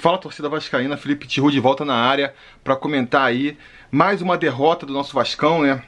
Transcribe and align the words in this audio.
Fala 0.00 0.16
torcida 0.16 0.48
vascaína, 0.48 0.96
Felipe 0.96 1.26
Tiru 1.26 1.50
de 1.50 1.58
volta 1.58 1.84
na 1.84 1.96
área 1.96 2.32
para 2.62 2.76
comentar 2.76 3.22
aí 3.22 3.58
mais 3.90 4.22
uma 4.22 4.38
derrota 4.38 4.86
do 4.86 4.92
nosso 4.92 5.12
Vascão, 5.12 5.62
né? 5.62 5.82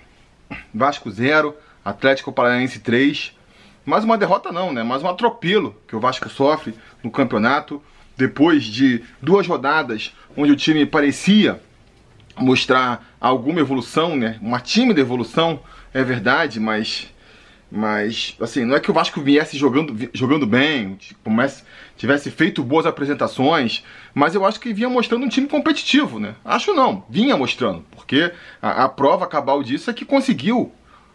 Vasco 0.75 1.08
0, 1.08 1.54
Atlético 1.84 2.32
Paranaense 2.32 2.80
3. 2.80 3.32
Mais 3.86 4.02
uma 4.02 4.18
derrota 4.18 4.50
não, 4.50 4.72
né? 4.72 4.82
Mais 4.82 5.04
um 5.04 5.08
atropelo 5.08 5.76
que 5.86 5.94
o 5.94 6.00
Vasco 6.00 6.28
sofre 6.28 6.74
no 7.04 7.10
campeonato 7.12 7.80
depois 8.16 8.64
de 8.64 9.04
duas 9.23 9.46
rodadas 9.46 10.12
onde 10.36 10.50
o 10.50 10.56
time 10.56 10.84
parecia 10.84 11.62
mostrar 12.36 13.14
alguma 13.20 13.61
evolução, 13.61 14.16
né? 14.16 14.40
Uma 14.42 14.58
tímida 14.58 15.00
evolução, 15.00 15.61
é 15.95 16.02
verdade, 16.02 16.58
mas 16.58 17.14
mas, 17.71 18.37
assim, 18.41 18.64
não 18.64 18.75
é 18.75 18.80
que 18.80 18.91
o 18.91 18.95
Vasco 18.95 19.21
viesse 19.21 19.57
jogando, 19.57 19.96
jogando 20.12 20.45
bem, 20.45 20.98
comece, 21.23 21.62
tivesse 21.96 22.30
feito 22.30 22.64
boas 22.64 22.85
apresentações, 22.85 23.85
mas 24.12 24.35
eu 24.35 24.45
acho 24.45 24.59
que 24.59 24.73
vinha 24.73 24.89
mostrando 24.89 25.25
um 25.25 25.29
time 25.29 25.46
competitivo, 25.46 26.18
né? 26.18 26.35
Acho 26.44 26.75
não, 26.75 27.04
vinha 27.08 27.36
mostrando, 27.36 27.85
porque 27.93 28.32
a, 28.61 28.85
a 28.85 28.89
prova 28.89 29.27
cabal 29.27 29.63
disso 29.63 29.89
é 29.89 29.94
que 29.94 30.04
conseguiu 30.04 30.72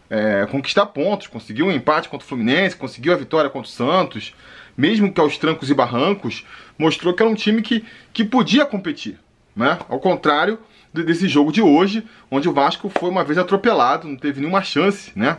é, 0.08 0.46
conquistar 0.50 0.86
pontos, 0.86 1.26
conseguiu 1.26 1.66
um 1.66 1.72
empate 1.72 2.08
contra 2.08 2.24
o 2.24 2.28
Fluminense, 2.28 2.74
conseguiu 2.74 3.12
a 3.12 3.16
vitória 3.16 3.50
contra 3.50 3.68
o 3.68 3.72
Santos, 3.72 4.34
mesmo 4.74 5.12
que 5.12 5.20
aos 5.20 5.36
trancos 5.36 5.68
e 5.68 5.74
barrancos, 5.74 6.46
mostrou 6.78 7.12
que 7.12 7.22
era 7.22 7.30
um 7.30 7.34
time 7.34 7.60
que, 7.60 7.84
que 8.14 8.24
podia 8.24 8.64
competir, 8.64 9.18
né? 9.54 9.78
Ao 9.90 10.00
contrário 10.00 10.58
desse 10.92 11.28
jogo 11.28 11.52
de 11.52 11.60
hoje, 11.60 12.02
onde 12.30 12.48
o 12.48 12.52
Vasco 12.54 12.90
foi 12.98 13.10
uma 13.10 13.22
vez 13.22 13.36
atropelado, 13.36 14.08
não 14.08 14.16
teve 14.16 14.40
nenhuma 14.40 14.62
chance, 14.62 15.12
né? 15.14 15.36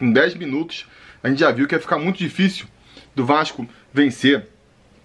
Com 0.00 0.10
10 0.10 0.34
minutos, 0.36 0.86
a 1.22 1.28
gente 1.28 1.38
já 1.38 1.52
viu 1.52 1.68
que 1.68 1.74
ia 1.74 1.80
ficar 1.80 1.98
muito 1.98 2.16
difícil 2.16 2.66
do 3.14 3.24
Vasco 3.24 3.68
vencer 3.92 4.48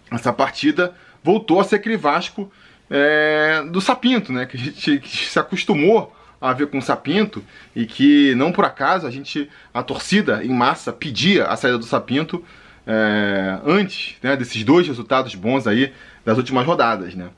essa 0.09 0.31
partida. 0.31 0.95
Voltou 1.21 1.59
a 1.59 1.65
ser 1.65 1.75
aquele 1.75 1.97
Vasco 1.97 2.49
é, 2.89 3.61
do 3.69 3.81
Sapinto, 3.81 4.31
né? 4.31 4.45
Que 4.45 4.55
a 4.55 4.59
gente 4.59 4.99
que 4.99 5.17
se 5.27 5.37
acostumou 5.37 6.15
a 6.39 6.53
ver 6.53 6.67
com 6.67 6.77
o 6.77 6.81
Sapinto 6.81 7.43
e 7.75 7.85
que 7.85 8.33
não 8.35 8.51
por 8.51 8.63
acaso 8.63 9.05
a 9.05 9.11
gente, 9.11 9.49
a 9.73 9.83
torcida 9.83 10.43
em 10.43 10.49
massa, 10.49 10.93
pedia 10.93 11.47
a 11.47 11.57
saída 11.57 11.77
do 11.77 11.85
Sapinto 11.85 12.43
é, 12.87 13.59
antes 13.65 14.15
né, 14.21 14.37
desses 14.37 14.63
dois 14.63 14.87
resultados 14.87 15.35
bons 15.35 15.67
aí 15.67 15.91
das 16.23 16.37
últimas 16.37 16.65
rodadas, 16.65 17.15
né? 17.15 17.29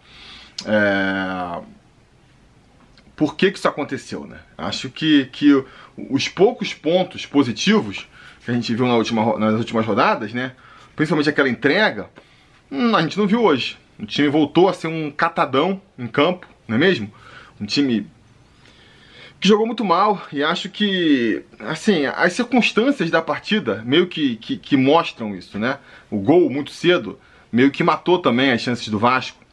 É, 0.66 1.62
por 3.18 3.36
que, 3.36 3.52
que 3.52 3.58
isso 3.58 3.68
aconteceu, 3.68 4.26
né? 4.28 4.38
Acho 4.56 4.92
que, 4.92 5.26
que 5.32 5.64
os 5.98 6.30
poucos 6.30 6.72
pontos 6.76 7.26
positivos 7.26 8.08
que 8.46 8.52
a 8.52 8.54
gente 8.54 8.74
viu 8.76 8.86
na 8.86 8.96
última, 8.96 9.38
nas 9.40 9.56
últimas 9.56 9.86
rodadas, 9.86 10.32
né? 10.32 10.54
Principalmente 10.96 11.28
aquela 11.28 11.50
entrega, 11.50 12.10
hum, 12.72 12.96
a 12.96 13.02
gente 13.02 13.18
não 13.18 13.26
viu 13.26 13.42
hoje. 13.42 13.76
O 14.00 14.06
time 14.06 14.30
voltou 14.30 14.70
a 14.70 14.74
ser 14.74 14.88
um 14.88 15.10
catadão 15.10 15.82
em 15.98 16.06
campo, 16.06 16.48
não 16.68 16.76
é 16.76 16.80
mesmo? 16.80 17.12
Um 17.60 17.66
time 17.66 18.06
que 19.40 19.48
jogou 19.48 19.66
muito 19.66 19.84
mal 19.84 20.22
e 20.32 20.44
acho 20.44 20.70
que, 20.70 21.44
assim, 21.60 22.06
as 22.06 22.34
circunstâncias 22.34 23.10
da 23.10 23.22
partida 23.22 23.82
meio 23.84 24.06
que, 24.06 24.36
que, 24.36 24.58
que 24.58 24.78
mostram 24.78 25.36
isso, 25.36 25.58
né? 25.58 25.80
O 26.12 26.20
gol 26.20 26.52
muito 26.52 26.70
cedo 26.70 27.20
meio 27.52 27.72
que 27.72 27.84
matou 27.84 28.20
também 28.20 28.52
as 28.52 28.62
chances 28.62 28.88
do 28.90 29.00
Vasco. 29.00 29.44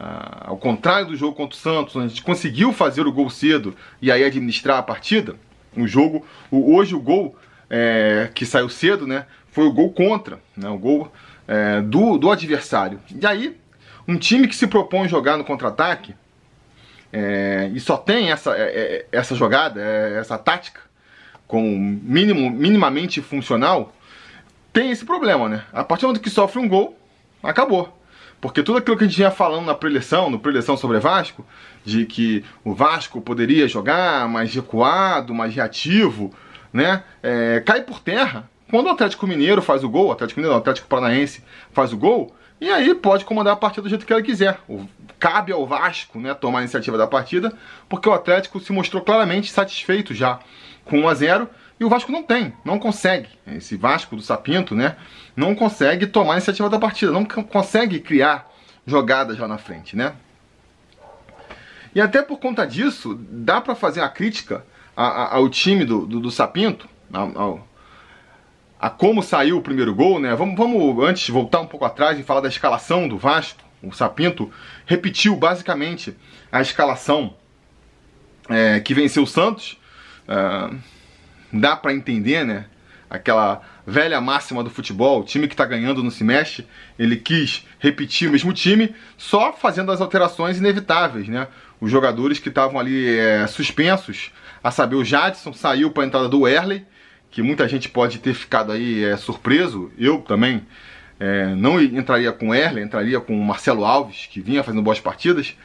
Ah, 0.00 0.44
ao 0.50 0.56
contrário 0.56 1.08
do 1.08 1.16
jogo 1.16 1.34
contra 1.34 1.56
o 1.56 1.60
Santos, 1.60 1.96
onde 1.96 2.06
a 2.06 2.08
gente 2.08 2.22
conseguiu 2.22 2.72
fazer 2.72 3.06
o 3.06 3.12
gol 3.12 3.28
cedo 3.28 3.74
e 4.00 4.12
aí 4.12 4.22
administrar 4.22 4.78
a 4.78 4.82
partida, 4.82 5.34
o 5.76 5.88
jogo, 5.88 6.24
o, 6.50 6.76
hoje 6.76 6.94
o 6.94 7.00
gol 7.00 7.34
é, 7.68 8.30
que 8.32 8.46
saiu 8.46 8.68
cedo, 8.68 9.08
né, 9.08 9.26
foi 9.50 9.66
o 9.66 9.72
gol 9.72 9.90
contra, 9.90 10.38
né, 10.56 10.68
o 10.68 10.78
gol 10.78 11.12
é, 11.48 11.80
do, 11.80 12.16
do 12.16 12.30
adversário. 12.30 13.00
E 13.12 13.26
aí, 13.26 13.56
um 14.06 14.16
time 14.16 14.46
que 14.46 14.54
se 14.54 14.68
propõe 14.68 15.08
jogar 15.08 15.36
no 15.36 15.44
contra-ataque 15.44 16.14
é, 17.12 17.68
e 17.74 17.80
só 17.80 17.96
tem 17.96 18.30
essa, 18.30 18.56
é, 18.56 18.62
é, 18.62 19.06
essa 19.10 19.34
jogada, 19.34 19.80
é, 19.82 20.18
essa 20.18 20.38
tática, 20.38 20.80
com 21.46 21.60
mínimo, 21.60 22.50
minimamente 22.50 23.20
funcional, 23.20 23.92
tem 24.72 24.90
esse 24.90 25.04
problema, 25.04 25.48
né? 25.48 25.64
A 25.72 25.82
partir 25.82 26.02
do 26.02 26.08
momento 26.08 26.22
que 26.22 26.30
sofre 26.30 26.60
um 26.60 26.68
gol, 26.68 26.96
acabou. 27.42 27.97
Porque 28.40 28.62
tudo 28.62 28.78
aquilo 28.78 28.96
que 28.96 29.04
a 29.04 29.06
gente 29.06 29.16
vinha 29.16 29.30
falando 29.30 29.66
na 29.66 29.74
preleção, 29.74 30.30
no 30.30 30.38
preleção 30.38 30.76
sobre 30.76 30.98
Vasco, 30.98 31.44
de 31.84 32.06
que 32.06 32.44
o 32.64 32.72
Vasco 32.72 33.20
poderia 33.20 33.66
jogar 33.66 34.28
mais 34.28 34.54
recuado, 34.54 35.34
mais 35.34 35.54
reativo, 35.54 36.32
né? 36.72 37.02
É, 37.22 37.62
cai 37.66 37.82
por 37.82 38.00
terra. 38.00 38.48
Quando 38.70 38.86
o 38.86 38.90
Atlético 38.90 39.26
Mineiro 39.26 39.62
faz 39.62 39.82
o 39.82 39.88
gol, 39.88 40.08
o 40.08 40.12
Atlético 40.12 40.40
Mineiro, 40.40 40.56
o 40.56 40.60
Atlético 40.60 40.86
Paranaense 40.86 41.42
faz 41.72 41.92
o 41.92 41.96
gol, 41.96 42.34
e 42.60 42.70
aí 42.70 42.94
pode 42.94 43.24
comandar 43.24 43.54
a 43.54 43.56
partida 43.56 43.82
do 43.82 43.88
jeito 43.88 44.04
que 44.04 44.12
ele 44.12 44.22
quiser. 44.22 44.60
O, 44.68 44.86
cabe 45.18 45.52
ao 45.52 45.66
Vasco 45.66 46.18
né, 46.20 46.32
tomar 46.34 46.60
a 46.60 46.62
iniciativa 46.62 46.96
da 46.96 47.06
partida, 47.06 47.52
porque 47.88 48.08
o 48.08 48.12
Atlético 48.12 48.60
se 48.60 48.72
mostrou 48.72 49.02
claramente 49.02 49.50
satisfeito 49.50 50.14
já 50.14 50.38
com 50.84 51.00
1 51.00 51.08
a 51.08 51.14
0 51.14 51.50
e 51.80 51.84
o 51.84 51.88
Vasco 51.88 52.10
não 52.10 52.22
tem, 52.22 52.52
não 52.64 52.78
consegue. 52.78 53.28
Esse 53.46 53.76
Vasco 53.76 54.16
do 54.16 54.22
Sapinto, 54.22 54.74
né? 54.74 54.96
Não 55.36 55.54
consegue 55.54 56.06
tomar 56.06 56.32
a 56.32 56.36
iniciativa 56.36 56.68
da 56.68 56.78
partida, 56.78 57.12
não 57.12 57.24
consegue 57.24 58.00
criar 58.00 58.50
jogadas 58.86 59.38
lá 59.38 59.46
na 59.46 59.58
frente, 59.58 59.96
né? 59.96 60.14
E 61.94 62.00
até 62.00 62.20
por 62.22 62.38
conta 62.38 62.66
disso, 62.66 63.18
dá 63.30 63.60
para 63.60 63.74
fazer 63.74 64.00
a 64.00 64.08
crítica 64.08 64.64
ao 64.96 65.48
time 65.48 65.84
do, 65.84 66.04
do, 66.06 66.20
do 66.20 66.30
Sapinto, 66.30 66.88
ao, 67.12 67.66
a 68.80 68.90
como 68.90 69.22
saiu 69.22 69.58
o 69.58 69.62
primeiro 69.62 69.94
gol, 69.94 70.18
né? 70.18 70.34
Vamos, 70.34 70.56
vamos 70.56 71.04
antes 71.04 71.28
voltar 71.28 71.60
um 71.60 71.66
pouco 71.66 71.84
atrás 71.84 72.18
e 72.18 72.22
falar 72.22 72.40
da 72.40 72.48
escalação 72.48 73.08
do 73.08 73.16
Vasco. 73.16 73.62
O 73.82 73.92
Sapinto 73.92 74.50
repetiu 74.86 75.36
basicamente 75.36 76.16
a 76.50 76.60
escalação 76.60 77.34
é, 78.48 78.80
que 78.80 78.94
venceu 78.94 79.22
o 79.22 79.26
Santos. 79.26 79.78
Uh, 80.28 80.76
dá 81.52 81.76
para 81.76 81.92
entender, 81.92 82.44
né? 82.44 82.66
Aquela 83.10 83.62
velha 83.86 84.20
máxima 84.20 84.62
do 84.62 84.68
futebol, 84.68 85.20
o 85.20 85.24
time 85.24 85.48
que 85.48 85.54
está 85.54 85.64
ganhando 85.64 86.02
não 86.02 86.10
se 86.10 86.22
mexe, 86.22 86.66
ele 86.98 87.16
quis 87.16 87.66
repetir 87.78 88.28
o 88.28 88.32
mesmo 88.32 88.52
time, 88.52 88.94
só 89.16 89.52
fazendo 89.52 89.90
as 89.90 90.00
alterações 90.00 90.58
inevitáveis, 90.58 91.26
né? 91.26 91.48
Os 91.80 91.90
jogadores 91.90 92.38
que 92.38 92.50
estavam 92.50 92.78
ali 92.78 93.18
é, 93.18 93.46
suspensos, 93.46 94.30
a 94.62 94.70
saber, 94.70 94.96
o 94.96 95.04
Jadson 95.04 95.52
saiu 95.52 95.90
para 95.90 96.02
a 96.02 96.06
entrada 96.06 96.28
do 96.28 96.46
Erley, 96.46 96.84
que 97.30 97.42
muita 97.42 97.66
gente 97.68 97.88
pode 97.88 98.18
ter 98.18 98.34
ficado 98.34 98.72
aí 98.72 99.04
é, 99.04 99.16
surpreso, 99.16 99.90
eu 99.98 100.18
também 100.18 100.62
é, 101.18 101.54
não 101.54 101.80
entraria 101.80 102.32
com 102.32 102.50
o 102.50 102.54
Erley, 102.54 102.84
entraria 102.84 103.20
com 103.20 103.38
o 103.38 103.44
Marcelo 103.44 103.84
Alves, 103.84 104.28
que 104.30 104.40
vinha 104.40 104.62
fazendo 104.62 104.82
boas 104.82 105.00
partidas, 105.00 105.56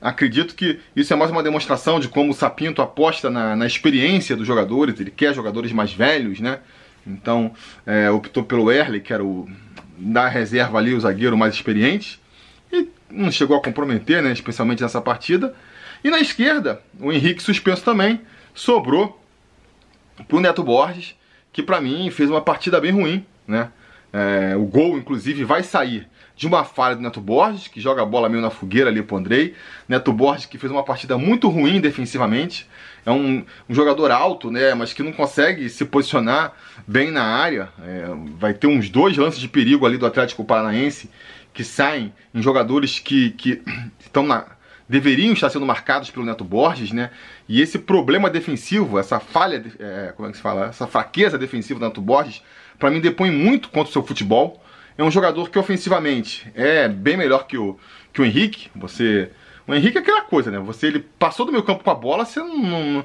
acredito 0.00 0.54
que 0.54 0.78
isso 0.94 1.12
é 1.12 1.16
mais 1.16 1.30
uma 1.30 1.42
demonstração 1.42 1.98
de 1.98 2.08
como 2.08 2.30
o 2.30 2.34
Sapinto 2.34 2.82
aposta 2.82 3.30
na, 3.30 3.56
na 3.56 3.66
experiência 3.66 4.36
dos 4.36 4.46
jogadores, 4.46 4.98
ele 5.00 5.10
quer 5.10 5.34
jogadores 5.34 5.72
mais 5.72 5.92
velhos, 5.92 6.40
né? 6.40 6.60
Então 7.06 7.52
é, 7.86 8.10
optou 8.10 8.44
pelo 8.44 8.70
Erle, 8.70 9.00
que 9.00 9.12
era 9.12 9.24
o 9.24 9.48
da 9.98 10.28
reserva 10.28 10.78
ali, 10.78 10.94
o 10.94 11.00
zagueiro 11.00 11.36
mais 11.36 11.54
experiente, 11.54 12.20
e 12.70 12.88
não 13.10 13.30
chegou 13.30 13.56
a 13.56 13.62
comprometer, 13.62 14.22
né? 14.22 14.32
Especialmente 14.32 14.82
nessa 14.82 15.00
partida. 15.00 15.54
E 16.04 16.10
na 16.10 16.20
esquerda, 16.20 16.80
o 17.00 17.12
Henrique 17.12 17.42
suspenso 17.42 17.82
também, 17.82 18.20
sobrou 18.54 19.20
pro 20.28 20.40
Neto 20.40 20.62
Borges, 20.62 21.14
que 21.52 21.62
para 21.62 21.80
mim 21.80 22.10
fez 22.10 22.28
uma 22.28 22.40
partida 22.40 22.80
bem 22.80 22.92
ruim, 22.92 23.24
né? 23.46 23.70
É, 24.12 24.56
o 24.56 24.64
gol, 24.64 24.96
inclusive, 24.96 25.44
vai 25.44 25.62
sair 25.62 26.08
de 26.36 26.46
uma 26.46 26.64
falha 26.64 26.94
do 26.94 27.00
Neto 27.00 27.20
Borges, 27.20 27.66
que 27.66 27.80
joga 27.80 28.02
a 28.02 28.06
bola 28.06 28.28
meio 28.28 28.42
na 28.42 28.50
fogueira 28.50 28.90
ali 28.90 29.02
pro 29.02 29.16
Andrei. 29.16 29.54
Neto 29.88 30.12
Borges 30.12 30.44
que 30.44 30.58
fez 30.58 30.70
uma 30.70 30.84
partida 30.84 31.16
muito 31.16 31.48
ruim 31.48 31.80
defensivamente. 31.80 32.68
É 33.06 33.10
um, 33.10 33.42
um 33.68 33.74
jogador 33.74 34.10
alto, 34.10 34.50
né? 34.50 34.74
Mas 34.74 34.92
que 34.92 35.02
não 35.02 35.12
consegue 35.12 35.68
se 35.70 35.86
posicionar 35.86 36.52
bem 36.86 37.10
na 37.10 37.24
área. 37.24 37.70
É, 37.82 38.08
vai 38.38 38.52
ter 38.52 38.66
uns 38.66 38.90
dois 38.90 39.16
lances 39.16 39.40
de 39.40 39.48
perigo 39.48 39.86
ali 39.86 39.96
do 39.96 40.04
Atlético 40.04 40.44
Paranaense 40.44 41.10
que 41.54 41.64
saem 41.64 42.12
em 42.34 42.42
jogadores 42.42 42.98
que, 42.98 43.30
que 43.30 43.62
estão 43.98 44.26
na, 44.26 44.44
deveriam 44.86 45.32
estar 45.32 45.48
sendo 45.48 45.64
marcados 45.64 46.10
pelo 46.10 46.26
Neto 46.26 46.44
Borges, 46.44 46.92
né? 46.92 47.10
E 47.48 47.62
esse 47.62 47.78
problema 47.78 48.28
defensivo, 48.28 48.98
essa 48.98 49.18
falha, 49.18 49.64
é, 49.78 50.12
como 50.14 50.28
é 50.28 50.30
que 50.30 50.36
se 50.36 50.42
fala? 50.42 50.66
Essa 50.66 50.86
fraqueza 50.86 51.38
defensiva 51.38 51.80
do 51.80 51.86
Neto 51.86 52.02
Borges, 52.02 52.42
para 52.78 52.90
mim 52.90 53.00
depõe 53.00 53.30
muito 53.30 53.70
contra 53.70 53.88
o 53.88 53.92
seu 53.92 54.02
futebol 54.02 54.62
é 54.98 55.04
um 55.04 55.10
jogador 55.10 55.50
que 55.50 55.58
ofensivamente 55.58 56.50
é 56.54 56.88
bem 56.88 57.16
melhor 57.16 57.46
que 57.46 57.58
o, 57.58 57.78
que 58.12 58.20
o 58.20 58.24
Henrique. 58.24 58.70
Você. 58.74 59.30
O 59.66 59.74
Henrique 59.74 59.98
é 59.98 60.00
aquela 60.00 60.22
coisa, 60.22 60.50
né? 60.50 60.58
Você 60.60 60.86
ele 60.86 61.00
passou 61.18 61.44
do 61.44 61.52
meu 61.52 61.62
campo 61.62 61.84
com 61.84 61.90
a 61.90 61.94
bola, 61.94 62.24
você 62.24 62.40
não. 62.40 62.58
não 62.58 63.04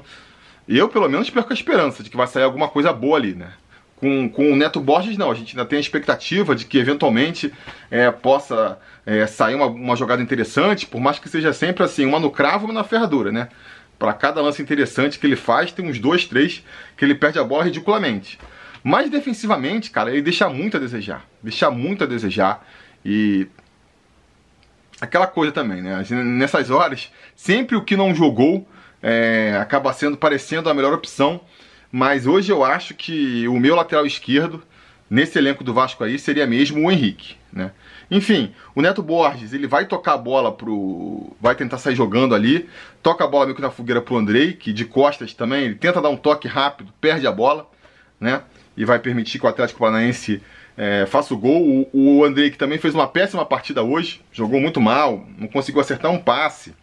eu, 0.68 0.88
pelo 0.88 1.08
menos, 1.08 1.28
perco 1.28 1.52
a 1.52 1.54
esperança 1.54 2.02
de 2.02 2.10
que 2.10 2.16
vai 2.16 2.26
sair 2.26 2.44
alguma 2.44 2.68
coisa 2.68 2.92
boa 2.92 3.18
ali, 3.18 3.34
né? 3.34 3.52
Com, 3.96 4.28
com 4.28 4.52
o 4.52 4.56
Neto 4.56 4.80
Borges, 4.80 5.18
não. 5.18 5.30
A 5.30 5.34
gente 5.34 5.56
ainda 5.56 5.68
tem 5.68 5.76
a 5.76 5.80
expectativa 5.80 6.54
de 6.54 6.64
que 6.64 6.78
eventualmente 6.78 7.52
é, 7.90 8.10
possa 8.10 8.78
é, 9.04 9.26
sair 9.26 9.54
uma, 9.54 9.66
uma 9.66 9.96
jogada 9.96 10.22
interessante, 10.22 10.86
por 10.86 11.00
mais 11.00 11.18
que 11.18 11.28
seja 11.28 11.52
sempre 11.52 11.84
assim, 11.84 12.06
uma 12.06 12.18
no 12.18 12.30
cravo 12.30 12.64
e 12.64 12.70
uma 12.70 12.74
na 12.74 12.84
ferradura, 12.84 13.30
né? 13.30 13.48
Para 13.98 14.12
cada 14.12 14.40
lance 14.40 14.62
interessante 14.62 15.18
que 15.18 15.26
ele 15.26 15.36
faz, 15.36 15.72
tem 15.72 15.88
uns 15.88 15.98
dois, 15.98 16.24
três 16.24 16.64
que 16.96 17.04
ele 17.04 17.14
perde 17.14 17.38
a 17.38 17.44
bola 17.44 17.64
ridiculamente. 17.64 18.38
Mas 18.82 19.10
defensivamente, 19.10 19.90
cara, 19.90 20.10
ele 20.10 20.22
deixa 20.22 20.48
muito 20.48 20.76
a 20.76 20.80
desejar. 20.80 21.24
Deixa 21.42 21.70
muito 21.70 22.04
a 22.04 22.06
desejar. 22.06 22.66
E 23.04 23.46
aquela 25.00 25.26
coisa 25.26 25.52
também, 25.52 25.82
né? 25.82 26.04
Nessas 26.10 26.70
horas, 26.70 27.10
sempre 27.36 27.76
o 27.76 27.84
que 27.84 27.96
não 27.96 28.14
jogou 28.14 28.66
é, 29.02 29.56
acaba 29.60 29.92
sendo 29.92 30.16
parecendo 30.16 30.68
a 30.68 30.74
melhor 30.74 30.92
opção. 30.92 31.40
Mas 31.90 32.26
hoje 32.26 32.50
eu 32.50 32.64
acho 32.64 32.94
que 32.94 33.46
o 33.48 33.60
meu 33.60 33.74
lateral 33.74 34.06
esquerdo, 34.06 34.62
nesse 35.10 35.38
elenco 35.38 35.62
do 35.62 35.74
Vasco 35.74 36.02
aí, 36.02 36.18
seria 36.18 36.46
mesmo 36.46 36.86
o 36.86 36.90
Henrique, 36.90 37.36
né? 37.52 37.72
Enfim, 38.10 38.52
o 38.74 38.82
Neto 38.82 39.02
Borges, 39.02 39.52
ele 39.52 39.66
vai 39.66 39.86
tocar 39.86 40.14
a 40.14 40.18
bola 40.18 40.52
pro. 40.52 41.34
Vai 41.40 41.54
tentar 41.54 41.78
sair 41.78 41.94
jogando 41.94 42.34
ali. 42.34 42.68
Toca 43.02 43.24
a 43.24 43.26
bola 43.26 43.46
meio 43.46 43.56
que 43.56 43.62
na 43.62 43.70
fogueira 43.70 44.02
pro 44.02 44.16
Andrei, 44.16 44.52
que 44.52 44.72
de 44.72 44.84
costas 44.84 45.32
também, 45.32 45.64
ele 45.64 45.74
tenta 45.74 46.00
dar 46.00 46.10
um 46.10 46.16
toque 46.16 46.46
rápido, 46.46 46.92
perde 47.00 47.26
a 47.26 47.32
bola, 47.32 47.68
né? 48.20 48.42
E 48.76 48.84
vai 48.84 48.98
permitir 48.98 49.38
que 49.38 49.46
o 49.46 49.48
Atlético 49.48 49.80
Paranaense 49.80 50.42
é, 50.76 51.06
faça 51.06 51.34
o 51.34 51.38
gol. 51.38 51.88
O, 51.92 52.18
o 52.20 52.24
Andrei, 52.24 52.50
que 52.50 52.58
também 52.58 52.78
fez 52.78 52.94
uma 52.94 53.06
péssima 53.06 53.44
partida 53.44 53.82
hoje, 53.82 54.22
jogou 54.32 54.60
muito 54.60 54.80
mal, 54.80 55.26
não 55.38 55.48
conseguiu 55.48 55.80
acertar 55.80 56.10
um 56.10 56.18
passe. 56.18 56.74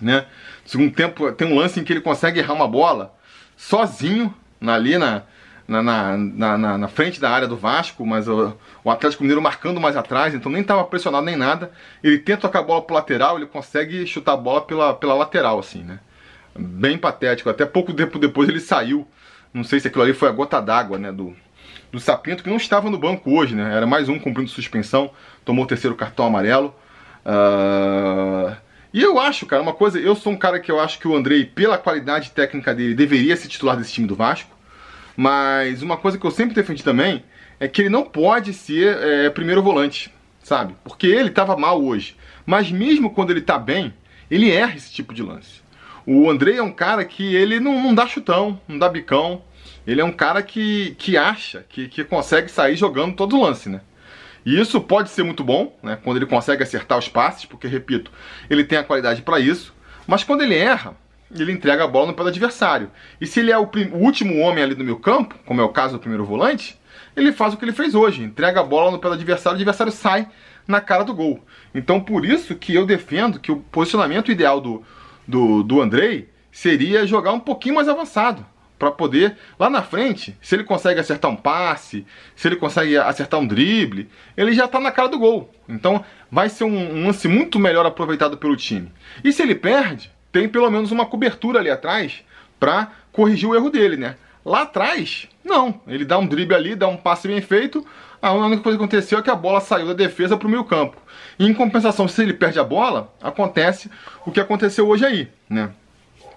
Né? 0.00 0.26
No 0.64 0.70
segundo 0.70 0.92
tempo, 0.92 1.32
tem 1.32 1.48
um 1.48 1.56
lance 1.56 1.80
em 1.80 1.84
que 1.84 1.92
ele 1.92 2.00
consegue 2.00 2.38
errar 2.38 2.54
uma 2.54 2.68
bola 2.68 3.14
sozinho 3.56 4.32
ali 4.60 4.96
na, 4.96 5.24
na, 5.66 5.82
na, 5.82 6.58
na, 6.58 6.78
na 6.78 6.88
frente 6.88 7.20
da 7.20 7.30
área 7.30 7.46
do 7.46 7.56
Vasco, 7.56 8.06
mas 8.06 8.28
o, 8.28 8.56
o 8.82 8.90
Atlético 8.90 9.22
Mineiro 9.22 9.42
marcando 9.42 9.80
mais 9.80 9.96
atrás, 9.96 10.34
então 10.34 10.50
nem 10.50 10.62
estava 10.62 10.84
pressionado 10.84 11.26
nem 11.26 11.36
nada. 11.36 11.72
Ele 12.02 12.18
tenta 12.18 12.42
tocar 12.42 12.60
a 12.60 12.62
bola 12.62 12.82
pro 12.82 12.94
lateral, 12.94 13.36
ele 13.36 13.46
consegue 13.46 14.06
chutar 14.06 14.32
a 14.32 14.36
bola 14.36 14.62
pela, 14.62 14.94
pela 14.94 15.14
lateral, 15.14 15.58
assim, 15.58 15.82
né? 15.82 15.98
Bem 16.56 16.96
patético. 16.96 17.50
Até 17.50 17.66
pouco 17.66 17.92
tempo 17.92 18.18
depois 18.18 18.48
ele 18.48 18.60
saiu. 18.60 19.06
Não 19.52 19.64
sei 19.64 19.80
se 19.80 19.88
aquilo 19.88 20.04
ali 20.04 20.12
foi 20.12 20.28
a 20.28 20.32
gota 20.32 20.60
d'água, 20.60 20.98
né? 20.98 21.10
Do, 21.12 21.34
do 21.90 21.98
Sapinto, 21.98 22.42
que 22.42 22.50
não 22.50 22.56
estava 22.56 22.90
no 22.90 22.98
banco 22.98 23.30
hoje, 23.30 23.54
né? 23.54 23.74
Era 23.74 23.86
mais 23.86 24.08
um 24.08 24.18
cumprindo 24.18 24.50
suspensão, 24.50 25.10
tomou 25.44 25.64
o 25.64 25.68
terceiro 25.68 25.96
cartão 25.96 26.26
amarelo. 26.26 26.74
Uh... 27.24 28.56
E 28.92 29.02
eu 29.02 29.20
acho, 29.20 29.44
cara, 29.44 29.62
uma 29.62 29.74
coisa, 29.74 29.98
eu 29.98 30.14
sou 30.14 30.32
um 30.32 30.36
cara 30.36 30.58
que 30.58 30.70
eu 30.70 30.80
acho 30.80 30.98
que 30.98 31.06
o 31.06 31.14
Andrei, 31.14 31.44
pela 31.44 31.76
qualidade 31.76 32.30
técnica 32.30 32.74
dele, 32.74 32.94
deveria 32.94 33.36
ser 33.36 33.48
titular 33.48 33.76
desse 33.76 33.92
time 33.92 34.06
do 34.06 34.14
Vasco. 34.14 34.56
Mas 35.16 35.82
uma 35.82 35.96
coisa 35.96 36.16
que 36.16 36.24
eu 36.24 36.30
sempre 36.30 36.54
defendi 36.54 36.82
também 36.82 37.22
é 37.60 37.68
que 37.68 37.82
ele 37.82 37.88
não 37.90 38.04
pode 38.04 38.54
ser 38.54 38.96
é, 38.96 39.30
primeiro 39.30 39.62
volante, 39.62 40.12
sabe? 40.42 40.74
Porque 40.82 41.06
ele 41.06 41.28
estava 41.28 41.56
mal 41.56 41.82
hoje. 41.82 42.16
Mas 42.46 42.70
mesmo 42.70 43.10
quando 43.10 43.30
ele 43.30 43.40
está 43.40 43.58
bem, 43.58 43.92
ele 44.30 44.50
erra 44.50 44.76
esse 44.76 44.92
tipo 44.92 45.12
de 45.12 45.22
lance. 45.22 45.60
O 46.10 46.30
Andrei 46.30 46.56
é 46.56 46.62
um 46.62 46.72
cara 46.72 47.04
que 47.04 47.36
ele 47.36 47.60
não, 47.60 47.82
não 47.82 47.94
dá 47.94 48.06
chutão, 48.06 48.58
não 48.66 48.78
dá 48.78 48.88
bicão, 48.88 49.42
ele 49.86 50.00
é 50.00 50.04
um 50.04 50.10
cara 50.10 50.42
que, 50.42 50.94
que 50.96 51.18
acha 51.18 51.66
que, 51.68 51.86
que 51.86 52.02
consegue 52.02 52.50
sair 52.50 52.76
jogando 52.76 53.14
todo 53.14 53.36
o 53.36 53.42
lance, 53.42 53.68
né? 53.68 53.82
E 54.42 54.58
isso 54.58 54.80
pode 54.80 55.10
ser 55.10 55.22
muito 55.22 55.44
bom, 55.44 55.78
né? 55.82 55.98
Quando 56.02 56.16
ele 56.16 56.24
consegue 56.24 56.62
acertar 56.62 56.96
os 56.96 57.10
passes, 57.10 57.44
porque, 57.44 57.68
repito, 57.68 58.10
ele 58.48 58.64
tem 58.64 58.78
a 58.78 58.84
qualidade 58.84 59.20
para 59.20 59.38
isso. 59.38 59.74
Mas 60.06 60.24
quando 60.24 60.40
ele 60.40 60.54
erra, 60.54 60.96
ele 61.30 61.52
entrega 61.52 61.84
a 61.84 61.86
bola 61.86 62.06
no 62.06 62.14
pé 62.14 62.22
do 62.22 62.30
adversário. 62.30 62.90
E 63.20 63.26
se 63.26 63.40
ele 63.40 63.52
é 63.52 63.58
o, 63.58 63.64
o, 63.92 63.98
último 63.98 64.38
homem 64.38 64.64
ali 64.64 64.74
no 64.74 64.84
meu 64.84 64.96
campo, 64.96 65.34
como 65.44 65.60
é 65.60 65.64
o 65.64 65.68
caso 65.68 65.92
do 65.92 66.00
primeiro 66.00 66.24
volante, 66.24 66.80
ele 67.14 67.32
faz 67.32 67.52
o 67.52 67.58
que 67.58 67.66
ele 67.66 67.72
fez 67.72 67.94
hoje, 67.94 68.22
entrega 68.22 68.60
a 68.60 68.64
bola 68.64 68.90
no 68.90 68.98
pé 68.98 69.08
do 69.08 69.14
adversário, 69.14 69.58
o 69.58 69.60
adversário 69.60 69.92
sai 69.92 70.26
na 70.66 70.80
cara 70.80 71.04
do 71.04 71.12
gol. 71.12 71.44
Então, 71.74 72.00
por 72.00 72.24
isso 72.24 72.54
que 72.54 72.74
eu 72.74 72.86
defendo 72.86 73.38
que 73.38 73.52
o 73.52 73.58
posicionamento 73.58 74.32
ideal 74.32 74.58
do, 74.58 74.82
do, 75.28 75.62
do 75.62 75.80
Andrei 75.82 76.30
seria 76.50 77.06
jogar 77.06 77.32
um 77.32 77.40
pouquinho 77.40 77.74
mais 77.74 77.88
avançado 77.88 78.44
para 78.78 78.90
poder, 78.92 79.36
lá 79.58 79.68
na 79.68 79.82
frente, 79.82 80.36
se 80.40 80.54
ele 80.54 80.62
consegue 80.62 81.00
acertar 81.00 81.30
um 81.30 81.36
passe, 81.36 82.06
se 82.36 82.46
ele 82.46 82.56
consegue 82.56 82.96
acertar 82.96 83.40
um 83.40 83.46
drible, 83.46 84.08
ele 84.36 84.52
já 84.52 84.66
está 84.66 84.78
na 84.78 84.92
cara 84.92 85.08
do 85.08 85.18
gol. 85.18 85.52
Então 85.68 86.04
vai 86.30 86.48
ser 86.48 86.64
um, 86.64 86.94
um, 86.94 87.06
lance 87.06 87.26
muito 87.26 87.58
melhor 87.58 87.84
aproveitado 87.84 88.38
pelo 88.38 88.56
time. 88.56 88.90
E 89.24 89.32
se 89.32 89.42
ele 89.42 89.54
perde, 89.54 90.10
tem 90.30 90.48
pelo 90.48 90.70
menos 90.70 90.92
uma 90.92 91.06
cobertura 91.06 91.58
ali 91.58 91.70
atrás 91.70 92.22
para 92.58 92.92
corrigir 93.10 93.48
o 93.48 93.54
erro 93.54 93.68
dele, 93.68 93.96
né? 93.96 94.16
Lá 94.44 94.62
atrás, 94.62 95.28
não. 95.44 95.80
Ele 95.86 96.04
dá 96.04 96.16
um 96.16 96.26
drible 96.26 96.54
ali, 96.54 96.74
dá 96.76 96.86
um 96.86 96.96
passe 96.96 97.26
bem 97.26 97.40
feito. 97.40 97.84
A 98.20 98.32
única 98.32 98.62
coisa 98.62 98.76
que 98.76 98.84
aconteceu 98.84 99.18
é 99.18 99.22
que 99.22 99.30
a 99.30 99.34
bola 99.34 99.60
saiu 99.60 99.86
da 99.86 99.92
defesa 99.92 100.36
para 100.36 100.48
o 100.48 100.50
meio 100.50 100.64
campo. 100.64 100.96
E 101.38 101.46
em 101.46 101.54
compensação, 101.54 102.08
se 102.08 102.22
ele 102.22 102.32
perde 102.32 102.58
a 102.58 102.64
bola, 102.64 103.12
acontece 103.22 103.90
o 104.26 104.32
que 104.32 104.40
aconteceu 104.40 104.88
hoje 104.88 105.04
aí, 105.04 105.28
né? 105.48 105.70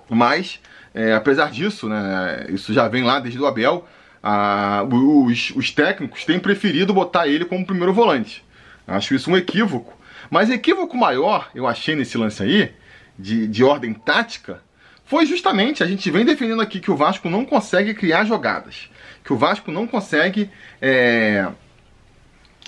Mas 0.10 0.60
é, 0.94 1.13
apesar 1.13 1.50
disso, 1.51 1.88
né, 1.88 2.45
isso 2.50 2.74
já 2.74 2.88
vem 2.88 3.04
lá 3.04 3.19
desde 3.19 3.39
o 3.39 3.45
Abel, 3.45 3.88
a, 4.22 4.83
os, 4.83 5.51
os 5.56 5.72
técnicos 5.72 6.25
têm 6.25 6.39
preferido 6.39 6.94
botar 6.94 7.28
ele 7.28 7.45
como 7.45 7.66
primeiro 7.66 7.94
volante. 7.94 8.44
Acho 8.88 9.16
isso 9.16 9.31
um 9.31 9.38
equívoco. 9.38 9.98
Mas 10.30 10.50
equívoco 10.50 10.95
maior, 10.98 11.50
eu 11.56 11.66
achei 11.66 11.95
nesse 11.95 12.18
lance 12.18 12.44
aí, 12.44 12.74
de, 13.18 13.48
de 13.48 13.63
ordem 13.63 13.94
tática, 13.94 14.62
foi 15.06 15.25
justamente, 15.25 15.83
a 15.83 15.88
gente 15.88 16.10
vem 16.10 16.24
defendendo 16.24 16.62
aqui 16.62 16.80
que 16.80 16.92
o 16.92 16.95
Vasco 16.95 17.30
não 17.30 17.45
consegue 17.45 17.94
criar 17.94 18.24
jogadas. 18.24 18.89
Que 19.24 19.33
o 19.33 19.38
Vasco 19.38 19.72
não 19.72 19.86
consegue 19.86 20.50
é, 20.81 21.48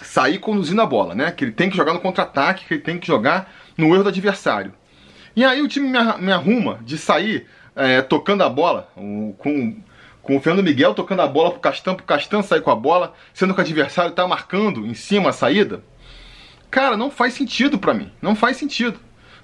sair 0.05 0.39
conduzindo 0.39 0.81
a 0.81 0.85
bola, 0.85 1.15
né? 1.15 1.31
Que 1.31 1.45
ele 1.45 1.51
tem 1.51 1.69
que 1.69 1.77
jogar 1.77 1.93
no 1.93 1.99
contra-ataque, 1.99 2.65
que 2.65 2.73
ele 2.73 2.81
tem 2.81 2.97
que 2.97 3.07
jogar 3.07 3.51
no 3.77 3.93
erro 3.93 4.03
do 4.03 4.09
adversário. 4.09 4.73
E 5.35 5.43
aí 5.43 5.61
o 5.61 5.67
time 5.67 5.89
me, 6.19 6.31
arruma 6.31 6.79
de 6.83 6.97
sair 6.97 7.47
é, 7.75 8.01
tocando 8.01 8.43
a 8.43 8.49
bola, 8.49 8.89
com, 8.95 9.81
com 10.21 10.37
o 10.37 10.39
Fernando 10.39 10.63
Miguel 10.63 10.93
tocando 10.93 11.21
a 11.21 11.27
bola 11.27 11.51
pro 11.51 11.59
Castan, 11.59 11.95
pro 11.95 12.05
Castan 12.05 12.43
sair 12.43 12.61
com 12.61 12.71
a 12.71 12.75
bola, 12.75 13.13
sendo 13.33 13.53
que 13.53 13.59
o 13.59 13.63
adversário 13.63 14.11
tá 14.11 14.27
marcando 14.27 14.85
em 14.85 14.93
cima 14.93 15.29
a 15.29 15.33
saída. 15.33 15.83
Cara, 16.69 16.95
não 16.95 17.11
faz 17.11 17.33
sentido 17.33 17.77
para 17.77 17.93
mim, 17.93 18.11
não 18.21 18.35
faz 18.35 18.57
sentido. 18.57 18.99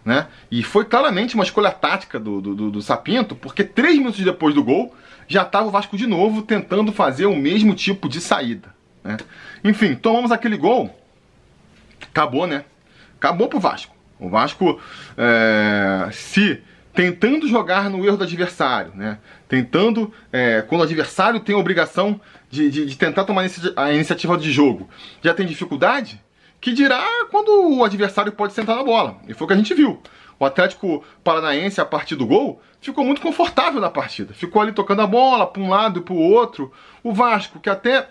Né? 0.05 0.27
E 0.49 0.63
foi 0.63 0.85
claramente 0.85 1.35
uma 1.35 1.43
escolha 1.43 1.71
tática 1.71 2.19
do, 2.19 2.39
do, 2.39 2.55
do, 2.55 2.71
do 2.71 2.81
Sapinto, 2.81 3.35
porque 3.35 3.63
três 3.63 3.97
minutos 3.97 4.23
depois 4.23 4.55
do 4.55 4.63
gol 4.63 4.95
já 5.27 5.43
estava 5.43 5.67
o 5.67 5.71
Vasco 5.71 5.97
de 5.97 6.07
novo 6.07 6.41
tentando 6.41 6.91
fazer 6.91 7.25
o 7.25 7.35
mesmo 7.35 7.75
tipo 7.75 8.07
de 8.07 8.21
saída. 8.21 8.73
Né? 9.03 9.17
Enfim, 9.63 9.95
tomamos 9.95 10.31
aquele 10.31 10.57
gol, 10.57 10.93
acabou, 12.09 12.45
né? 12.47 12.65
Acabou 13.17 13.47
pro 13.47 13.59
Vasco. 13.59 13.95
O 14.19 14.29
Vasco, 14.29 14.79
é, 15.17 16.09
se 16.11 16.61
tentando 16.93 17.47
jogar 17.47 17.89
no 17.89 18.05
erro 18.05 18.17
do 18.17 18.23
adversário, 18.23 18.91
né? 18.95 19.19
Tentando, 19.47 20.13
é, 20.31 20.61
quando 20.61 20.81
o 20.81 20.83
adversário 20.83 21.39
tem 21.39 21.55
a 21.55 21.57
obrigação 21.57 22.19
de, 22.49 22.69
de, 22.69 22.85
de, 22.85 22.97
tentar 22.97 23.23
tomar 23.23 23.45
a 23.75 23.93
iniciativa 23.93 24.37
de 24.37 24.51
jogo, 24.51 24.89
já 25.23 25.33
tem 25.33 25.45
dificuldade, 25.45 26.21
que 26.59 26.73
dirá 26.73 27.03
quando 27.31 27.77
o 27.77 27.83
adversário 27.83 28.31
pode 28.31 28.53
sentar 28.53 28.75
na 28.75 28.83
bola. 28.83 29.17
E 29.27 29.33
foi 29.33 29.45
o 29.45 29.47
que 29.47 29.53
a 29.53 29.57
gente 29.57 29.73
viu. 29.73 30.01
O 30.39 30.45
Atlético 30.45 31.03
Paranaense, 31.23 31.81
a 31.81 31.85
partir 31.85 32.15
do 32.15 32.25
gol, 32.25 32.61
ficou 32.81 33.03
muito 33.03 33.21
confortável 33.21 33.79
na 33.79 33.89
partida. 33.89 34.33
Ficou 34.33 34.61
ali 34.61 34.71
tocando 34.71 35.01
a 35.01 35.07
bola 35.07 35.45
para 35.45 35.61
um 35.61 35.69
lado 35.69 35.99
e 35.99 36.03
para 36.03 36.13
o 36.13 36.17
outro. 36.17 36.71
O 37.03 37.13
Vasco, 37.13 37.59
que 37.59 37.69
até 37.69 38.07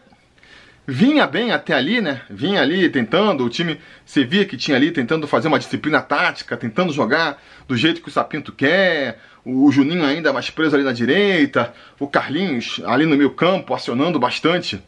vinha 0.90 1.26
bem 1.26 1.52
até 1.52 1.74
ali, 1.74 2.00
né? 2.00 2.22
Vinha 2.30 2.62
ali 2.62 2.88
tentando, 2.88 3.44
o 3.44 3.50
time 3.50 3.78
você 4.06 4.24
via 4.24 4.46
que 4.46 4.56
tinha 4.56 4.74
ali 4.74 4.90
tentando 4.90 5.28
fazer 5.28 5.46
uma 5.46 5.58
disciplina 5.58 6.00
tática, 6.00 6.56
tentando 6.56 6.94
jogar 6.94 7.42
do 7.68 7.76
jeito 7.76 8.00
que 8.00 8.08
o 8.08 8.10
Sapinto 8.10 8.52
quer, 8.52 9.20
o 9.44 9.70
Juninho 9.70 10.02
ainda 10.02 10.32
mais 10.32 10.48
preso 10.48 10.74
ali 10.74 10.82
na 10.82 10.92
direita, 10.92 11.74
o 12.00 12.08
Carlinhos 12.08 12.80
ali 12.86 13.04
no 13.04 13.18
meio 13.18 13.28
campo 13.28 13.74
acionando 13.74 14.18
bastante 14.18 14.82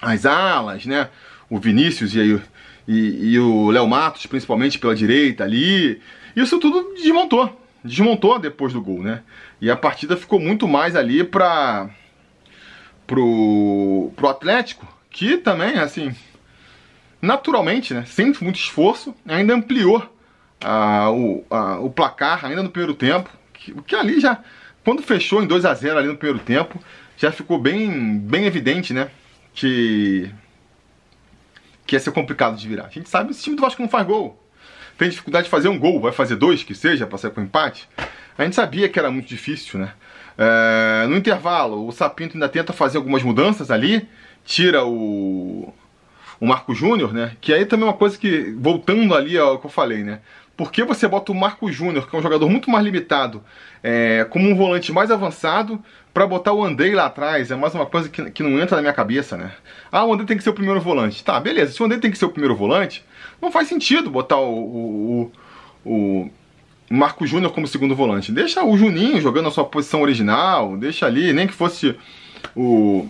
as 0.00 0.24
alas, 0.24 0.86
né? 0.86 1.08
O 1.50 1.58
Vinícius 1.58 2.14
e, 2.14 2.20
aí, 2.20 2.40
e, 2.86 3.32
e 3.32 3.38
o 3.40 3.72
Léo 3.72 3.88
Matos, 3.88 4.26
principalmente 4.26 4.78
pela 4.78 4.94
direita 4.94 5.42
ali. 5.42 6.00
Isso 6.36 6.56
tudo 6.60 6.94
desmontou, 6.94 7.60
desmontou 7.84 8.38
depois 8.38 8.72
do 8.72 8.80
gol, 8.80 9.02
né? 9.02 9.22
E 9.60 9.68
a 9.68 9.76
partida 9.76 10.16
ficou 10.16 10.38
muito 10.38 10.68
mais 10.68 10.94
ali 10.94 11.24
para 11.24 11.90
pro, 13.08 14.12
pro 14.14 14.28
Atlético 14.28 14.99
que 15.10 15.36
também, 15.36 15.78
assim, 15.78 16.14
naturalmente, 17.20 17.92
né, 17.92 18.04
sem 18.06 18.32
muito 18.40 18.56
esforço, 18.56 19.14
ainda 19.26 19.54
ampliou 19.54 20.08
ah, 20.60 21.10
o, 21.10 21.44
ah, 21.50 21.78
o 21.80 21.90
placar 21.90 22.44
ainda 22.44 22.62
no 22.62 22.70
primeiro 22.70 22.94
tempo, 22.94 23.28
que, 23.52 23.72
que 23.82 23.94
ali 23.94 24.20
já, 24.20 24.42
quando 24.84 25.02
fechou 25.02 25.42
em 25.42 25.46
2 25.46 25.64
a 25.64 25.74
0 25.74 25.98
ali 25.98 26.08
no 26.08 26.16
primeiro 26.16 26.42
tempo, 26.42 26.82
já 27.16 27.30
ficou 27.30 27.58
bem, 27.58 28.18
bem 28.18 28.46
evidente, 28.46 28.94
né, 28.94 29.10
que, 29.52 30.30
que 31.86 31.96
ia 31.96 32.00
ser 32.00 32.12
complicado 32.12 32.56
de 32.56 32.66
virar. 32.66 32.86
A 32.86 32.90
gente 32.90 33.08
sabe 33.08 33.32
esse 33.32 33.42
time 33.42 33.56
do 33.56 33.62
Vasco 33.62 33.82
não 33.82 33.88
faz 33.88 34.06
gol. 34.06 34.40
Tem 34.96 35.08
dificuldade 35.08 35.44
de 35.44 35.50
fazer 35.50 35.68
um 35.68 35.78
gol, 35.78 36.00
vai 36.00 36.12
fazer 36.12 36.36
dois, 36.36 36.62
que 36.62 36.74
seja, 36.74 37.06
para 37.06 37.18
sair 37.18 37.30
com 37.30 37.40
empate. 37.40 37.88
A 38.36 38.44
gente 38.44 38.54
sabia 38.54 38.88
que 38.88 38.98
era 38.98 39.10
muito 39.10 39.28
difícil, 39.28 39.80
né? 39.80 39.92
É, 40.36 41.06
no 41.06 41.16
intervalo, 41.16 41.86
o 41.86 41.92
Sapinto 41.92 42.36
ainda 42.36 42.48
tenta 42.48 42.72
fazer 42.72 42.98
algumas 42.98 43.22
mudanças 43.22 43.70
ali, 43.70 44.08
tira 44.44 44.84
o, 44.84 45.72
o 46.40 46.46
Marco 46.46 46.74
Júnior, 46.74 47.12
né? 47.12 47.36
Que 47.40 47.52
aí 47.52 47.66
também 47.66 47.86
é 47.86 47.90
uma 47.90 47.96
coisa 47.96 48.18
que, 48.18 48.54
voltando 48.58 49.14
ali 49.14 49.36
ao 49.36 49.58
que 49.58 49.66
eu 49.66 49.70
falei, 49.70 50.02
né? 50.02 50.20
Por 50.56 50.70
que 50.70 50.84
você 50.84 51.08
bota 51.08 51.32
o 51.32 51.34
Marco 51.34 51.72
Júnior, 51.72 52.06
que 52.06 52.14
é 52.14 52.18
um 52.18 52.22
jogador 52.22 52.46
muito 52.48 52.70
mais 52.70 52.84
limitado, 52.84 53.42
é, 53.82 54.26
como 54.28 54.46
um 54.46 54.54
volante 54.54 54.92
mais 54.92 55.10
avançado, 55.10 55.82
para 56.12 56.26
botar 56.26 56.52
o 56.52 56.62
Andrei 56.62 56.94
lá 56.94 57.06
atrás? 57.06 57.50
É 57.50 57.56
mais 57.56 57.74
uma 57.74 57.86
coisa 57.86 58.10
que, 58.10 58.30
que 58.30 58.42
não 58.42 58.60
entra 58.60 58.76
na 58.76 58.82
minha 58.82 58.92
cabeça, 58.92 59.38
né? 59.38 59.52
Ah, 59.90 60.04
o 60.04 60.12
Andrei 60.12 60.26
tem 60.26 60.36
que 60.36 60.42
ser 60.42 60.50
o 60.50 60.54
primeiro 60.54 60.78
volante. 60.78 61.24
Tá, 61.24 61.40
beleza. 61.40 61.72
Se 61.72 61.82
o 61.82 61.86
Andrei 61.86 61.98
tem 61.98 62.10
que 62.10 62.18
ser 62.18 62.26
o 62.26 62.30
primeiro 62.30 62.54
volante, 62.54 63.02
não 63.40 63.50
faz 63.50 63.68
sentido 63.68 64.10
botar 64.10 64.36
o, 64.36 64.52
o, 64.52 65.32
o, 65.82 65.90
o 65.90 66.30
Marco 66.92 67.24
Júnior 67.24 67.52
como 67.52 67.68
segundo 67.68 67.94
volante. 67.94 68.32
Deixa 68.32 68.64
o 68.64 68.76
Juninho 68.76 69.20
jogando 69.20 69.46
a 69.46 69.52
sua 69.52 69.64
posição 69.64 70.02
original, 70.02 70.76
deixa 70.76 71.06
ali, 71.06 71.32
nem 71.32 71.46
que 71.46 71.52
fosse 71.52 71.94
o 72.56 73.08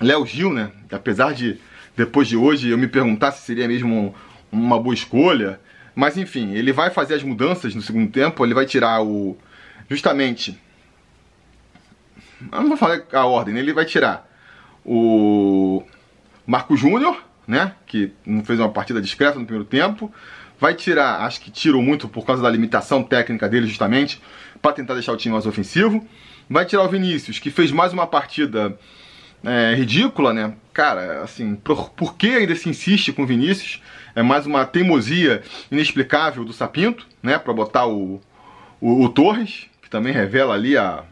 Léo 0.00 0.26
Gil, 0.26 0.52
né? 0.52 0.72
Apesar 0.90 1.32
de 1.32 1.60
depois 1.96 2.26
de 2.26 2.36
hoje 2.36 2.68
eu 2.68 2.76
me 2.76 2.88
perguntar 2.88 3.30
se 3.30 3.42
seria 3.42 3.68
mesmo 3.68 4.12
uma 4.50 4.80
boa 4.80 4.92
escolha. 4.92 5.60
Mas 5.94 6.18
enfim, 6.18 6.52
ele 6.52 6.72
vai 6.72 6.90
fazer 6.90 7.14
as 7.14 7.22
mudanças 7.22 7.76
no 7.76 7.82
segundo 7.82 8.10
tempo, 8.10 8.44
ele 8.44 8.54
vai 8.54 8.66
tirar 8.66 9.02
o. 9.02 9.38
Justamente. 9.88 10.60
Eu 12.50 12.60
não 12.60 12.68
vou 12.68 12.76
falar 12.76 13.02
a 13.12 13.24
ordem, 13.24 13.54
né? 13.54 13.60
ele 13.60 13.72
vai 13.72 13.84
tirar 13.84 14.28
o 14.84 15.84
Marco 16.44 16.76
Júnior, 16.76 17.22
né? 17.46 17.74
Que 17.86 18.12
não 18.26 18.44
fez 18.44 18.58
uma 18.58 18.70
partida 18.70 19.00
discreta 19.00 19.38
no 19.38 19.44
primeiro 19.44 19.68
tempo. 19.68 20.12
Vai 20.60 20.74
tirar, 20.74 21.22
acho 21.22 21.40
que 21.40 21.50
tirou 21.50 21.80
muito 21.80 22.06
por 22.06 22.26
causa 22.26 22.42
da 22.42 22.50
limitação 22.50 23.02
técnica 23.02 23.48
dele, 23.48 23.66
justamente, 23.66 24.20
para 24.60 24.72
tentar 24.72 24.92
deixar 24.92 25.12
o 25.12 25.16
time 25.16 25.32
mais 25.32 25.46
ofensivo. 25.46 26.06
Vai 26.50 26.66
tirar 26.66 26.82
o 26.82 26.88
Vinícius, 26.88 27.38
que 27.38 27.50
fez 27.50 27.72
mais 27.72 27.94
uma 27.94 28.06
partida 28.06 28.78
é, 29.42 29.74
ridícula, 29.74 30.34
né? 30.34 30.52
Cara, 30.74 31.22
assim, 31.22 31.54
por, 31.54 31.88
por 31.90 32.14
que 32.14 32.28
ainda 32.28 32.54
se 32.54 32.68
insiste 32.68 33.10
com 33.10 33.22
o 33.22 33.26
Vinícius? 33.26 33.82
É 34.14 34.22
mais 34.22 34.44
uma 34.44 34.66
teimosia 34.66 35.42
inexplicável 35.72 36.44
do 36.44 36.52
Sapinto, 36.52 37.06
né? 37.22 37.38
Para 37.38 37.54
botar 37.54 37.86
o, 37.86 38.20
o, 38.80 39.04
o, 39.04 39.08
Torres, 39.08 39.66
que 39.80 39.88
também 39.88 40.12
revela 40.12 40.52
ali 40.52 40.76
a, 40.76 41.04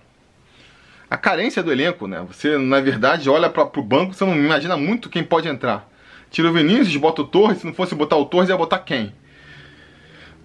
a 1.08 1.16
carência 1.16 1.62
do 1.62 1.72
elenco, 1.72 2.06
né? 2.06 2.22
Você, 2.28 2.58
na 2.58 2.80
verdade, 2.80 3.30
olha 3.30 3.48
para 3.48 3.62
o 3.62 3.82
banco, 3.82 4.12
você 4.12 4.26
não 4.26 4.36
imagina 4.36 4.76
muito 4.76 5.08
quem 5.08 5.24
pode 5.24 5.48
entrar. 5.48 5.88
Tira 6.30 6.50
o 6.50 6.52
Vinícius, 6.52 6.94
bota 6.96 7.22
o 7.22 7.26
Torres, 7.26 7.60
se 7.60 7.66
não 7.66 7.72
fosse 7.72 7.94
botar 7.94 8.16
o 8.16 8.26
Torres, 8.26 8.50
ia 8.50 8.56
botar 8.56 8.80
quem? 8.80 9.14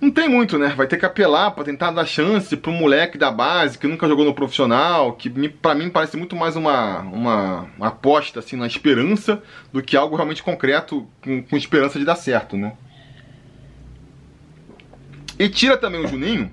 Não 0.03 0.11
tem 0.11 0.27
muito, 0.27 0.59
né? 0.59 0.67
Vai 0.75 0.85
ter 0.85 0.97
que 0.97 1.05
apelar 1.05 1.51
para 1.51 1.63
tentar 1.63 1.89
dar 1.89 2.05
chance 2.05 2.59
um 2.67 2.71
moleque 2.73 3.17
da 3.17 3.31
base 3.31 3.77
que 3.77 3.87
nunca 3.87 4.05
jogou 4.05 4.25
no 4.25 4.33
profissional, 4.33 5.13
que 5.13 5.29
para 5.47 5.73
mim 5.73 5.89
parece 5.89 6.17
muito 6.17 6.35
mais 6.35 6.57
uma, 6.57 6.99
uma, 6.99 7.69
uma, 7.77 7.87
aposta 7.87 8.39
assim 8.39 8.57
na 8.57 8.67
esperança 8.67 9.41
do 9.71 9.81
que 9.81 9.95
algo 9.95 10.17
realmente 10.17 10.43
concreto 10.43 11.07
com, 11.21 11.41
com 11.41 11.55
esperança 11.55 11.97
de 11.97 12.03
dar 12.03 12.17
certo, 12.17 12.57
né? 12.57 12.73
E 15.39 15.47
tira 15.47 15.77
também 15.77 16.03
o 16.03 16.07
Juninho 16.07 16.51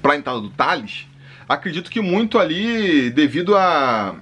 para 0.00 0.12
a 0.12 0.16
entrada 0.16 0.40
do 0.40 0.50
Thales. 0.50 1.08
Acredito 1.48 1.90
que 1.90 2.00
muito 2.00 2.38
ali 2.38 3.10
devido 3.10 3.56
a 3.56 4.14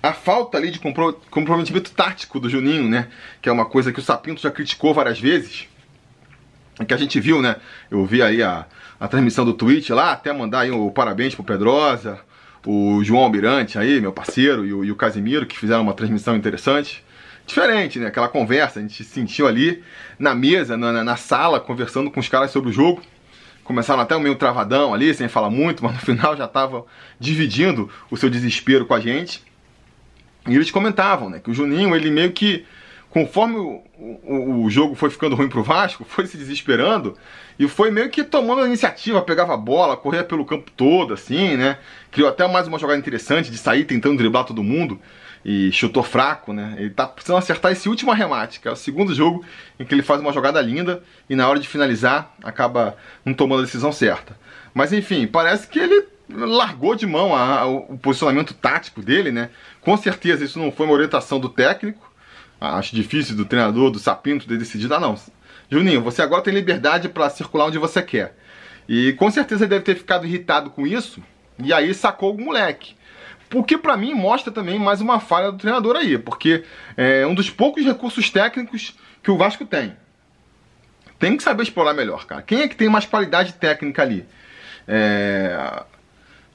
a 0.00 0.12
falta 0.12 0.56
ali 0.56 0.70
de 0.70 0.78
comprometimento 0.78 1.90
tático 1.90 2.38
do 2.38 2.48
Juninho, 2.48 2.88
né? 2.88 3.08
Que 3.42 3.48
é 3.48 3.52
uma 3.52 3.66
coisa 3.66 3.92
que 3.92 3.98
o 3.98 4.02
Sapinto 4.02 4.40
já 4.40 4.52
criticou 4.52 4.94
várias 4.94 5.18
vezes 5.18 5.66
que 6.86 6.94
a 6.94 6.96
gente 6.96 7.18
viu, 7.20 7.42
né? 7.42 7.56
Eu 7.90 8.04
vi 8.04 8.22
aí 8.22 8.42
a, 8.42 8.66
a 8.98 9.08
transmissão 9.08 9.44
do 9.44 9.52
Twitch 9.52 9.90
lá, 9.90 10.12
até 10.12 10.32
mandar 10.32 10.60
aí 10.60 10.70
o 10.70 10.90
parabéns 10.90 11.34
pro 11.34 11.44
Pedrosa, 11.44 12.20
o 12.66 13.02
João 13.02 13.22
Almirante 13.22 13.78
aí, 13.78 14.00
meu 14.00 14.12
parceiro, 14.12 14.64
e 14.64 14.72
o, 14.72 14.84
e 14.84 14.92
o 14.92 14.96
Casimiro, 14.96 15.46
que 15.46 15.58
fizeram 15.58 15.82
uma 15.82 15.94
transmissão 15.94 16.36
interessante. 16.36 17.04
Diferente, 17.46 17.98
né? 17.98 18.08
Aquela 18.08 18.28
conversa, 18.28 18.78
a 18.78 18.82
gente 18.82 19.02
se 19.02 19.10
sentiu 19.10 19.46
ali 19.46 19.82
na 20.18 20.34
mesa, 20.34 20.76
na, 20.76 21.02
na 21.02 21.16
sala, 21.16 21.58
conversando 21.58 22.10
com 22.10 22.20
os 22.20 22.28
caras 22.28 22.50
sobre 22.50 22.70
o 22.70 22.72
jogo. 22.72 23.02
Começaram 23.64 24.02
até 24.02 24.14
o 24.14 24.20
meio 24.20 24.34
travadão 24.34 24.92
ali, 24.92 25.14
sem 25.14 25.28
falar 25.28 25.50
muito, 25.50 25.82
mas 25.84 25.94
no 25.94 26.00
final 26.00 26.36
já 26.36 26.44
estavam 26.44 26.84
dividindo 27.18 27.90
o 28.10 28.16
seu 28.16 28.28
desespero 28.28 28.84
com 28.84 28.94
a 28.94 29.00
gente. 29.00 29.42
E 30.46 30.54
eles 30.54 30.70
comentavam, 30.70 31.30
né? 31.30 31.40
Que 31.40 31.50
o 31.50 31.54
Juninho, 31.54 31.94
ele 31.94 32.10
meio 32.10 32.32
que 32.32 32.66
conforme 33.10 33.56
o, 33.56 33.82
o, 33.98 34.64
o, 34.64 34.70
jogo 34.70 34.94
foi 34.94 35.10
ficando 35.10 35.34
ruim 35.34 35.48
pro 35.48 35.62
Vasco, 35.62 36.04
foi 36.04 36.26
se 36.26 36.36
desesperando 36.36 37.16
e 37.58 37.66
foi 37.66 37.90
meio 37.90 38.10
que 38.10 38.22
tomando 38.22 38.62
a 38.62 38.66
iniciativa, 38.66 39.22
pegava 39.22 39.54
a 39.54 39.56
bola, 39.56 39.96
corria 39.96 40.22
pelo 40.22 40.44
campo 40.44 40.70
todo, 40.76 41.14
assim, 41.14 41.56
né? 41.56 41.78
Criou 42.10 42.28
até 42.28 42.46
mais 42.46 42.68
uma 42.68 42.78
jogada 42.78 42.98
interessante 42.98 43.50
de 43.50 43.58
sair 43.58 43.84
tentando 43.84 44.18
driblar 44.18 44.44
todo 44.44 44.62
mundo 44.62 45.00
e 45.44 45.72
chutou 45.72 46.02
fraco, 46.02 46.52
né? 46.52 46.74
Ele 46.78 46.90
tá 46.90 47.06
precisando 47.06 47.38
acertar 47.38 47.72
esse 47.72 47.88
último 47.88 48.12
arremate, 48.12 48.60
que 48.60 48.68
é 48.68 48.70
o 48.70 48.76
segundo 48.76 49.14
jogo 49.14 49.44
em 49.78 49.84
que 49.84 49.94
ele 49.94 50.02
faz 50.02 50.20
uma 50.20 50.32
jogada 50.32 50.60
linda 50.60 51.02
e 51.28 51.34
na 51.34 51.48
hora 51.48 51.58
de 51.58 51.66
finalizar 51.66 52.34
acaba 52.42 52.96
não 53.24 53.32
tomando 53.32 53.60
a 53.60 53.64
decisão 53.64 53.92
certa. 53.92 54.38
Mas 54.74 54.92
enfim, 54.92 55.26
parece 55.26 55.66
que 55.66 55.78
ele 55.78 56.06
largou 56.30 56.94
de 56.94 57.06
mão 57.06 57.34
a, 57.34 57.60
a, 57.60 57.66
o 57.66 57.98
posicionamento 57.98 58.52
tático 58.52 59.00
dele, 59.00 59.32
né? 59.32 59.50
Com 59.80 59.96
certeza 59.96 60.44
isso 60.44 60.58
não 60.58 60.70
foi 60.70 60.86
uma 60.86 60.94
orientação 60.94 61.40
do 61.40 61.48
técnico, 61.48 62.07
acho 62.60 62.94
difícil 62.94 63.36
do 63.36 63.44
treinador, 63.44 63.90
do 63.90 63.98
Sapinto, 63.98 64.46
ter 64.46 64.58
decidido, 64.58 64.94
ah 64.94 65.00
não, 65.00 65.18
Juninho, 65.70 66.02
você 66.02 66.22
agora 66.22 66.42
tem 66.42 66.54
liberdade 66.54 67.08
para 67.08 67.28
circular 67.30 67.66
onde 67.66 67.78
você 67.78 68.02
quer. 68.02 68.36
E 68.88 69.12
com 69.14 69.30
certeza 69.30 69.64
ele 69.64 69.70
deve 69.70 69.84
ter 69.84 69.94
ficado 69.94 70.26
irritado 70.26 70.70
com 70.70 70.86
isso, 70.86 71.22
e 71.62 71.72
aí 71.72 71.92
sacou 71.92 72.34
o 72.34 72.40
moleque. 72.40 72.96
O 73.54 73.62
que 73.62 73.78
para 73.78 73.96
mim 73.96 74.14
mostra 74.14 74.52
também 74.52 74.78
mais 74.78 75.00
uma 75.00 75.20
falha 75.20 75.50
do 75.50 75.58
treinador 75.58 75.96
aí, 75.96 76.18
porque 76.18 76.64
é 76.96 77.26
um 77.26 77.34
dos 77.34 77.50
poucos 77.50 77.84
recursos 77.84 78.28
técnicos 78.30 78.94
que 79.22 79.30
o 79.30 79.36
Vasco 79.36 79.64
tem. 79.64 79.96
Tem 81.18 81.36
que 81.36 81.42
saber 81.42 81.62
explorar 81.62 81.94
melhor, 81.94 82.26
cara. 82.26 82.42
Quem 82.42 82.60
é 82.60 82.68
que 82.68 82.76
tem 82.76 82.88
mais 82.88 83.04
qualidade 83.04 83.54
técnica 83.54 84.02
ali? 84.02 84.26
É 84.86 85.84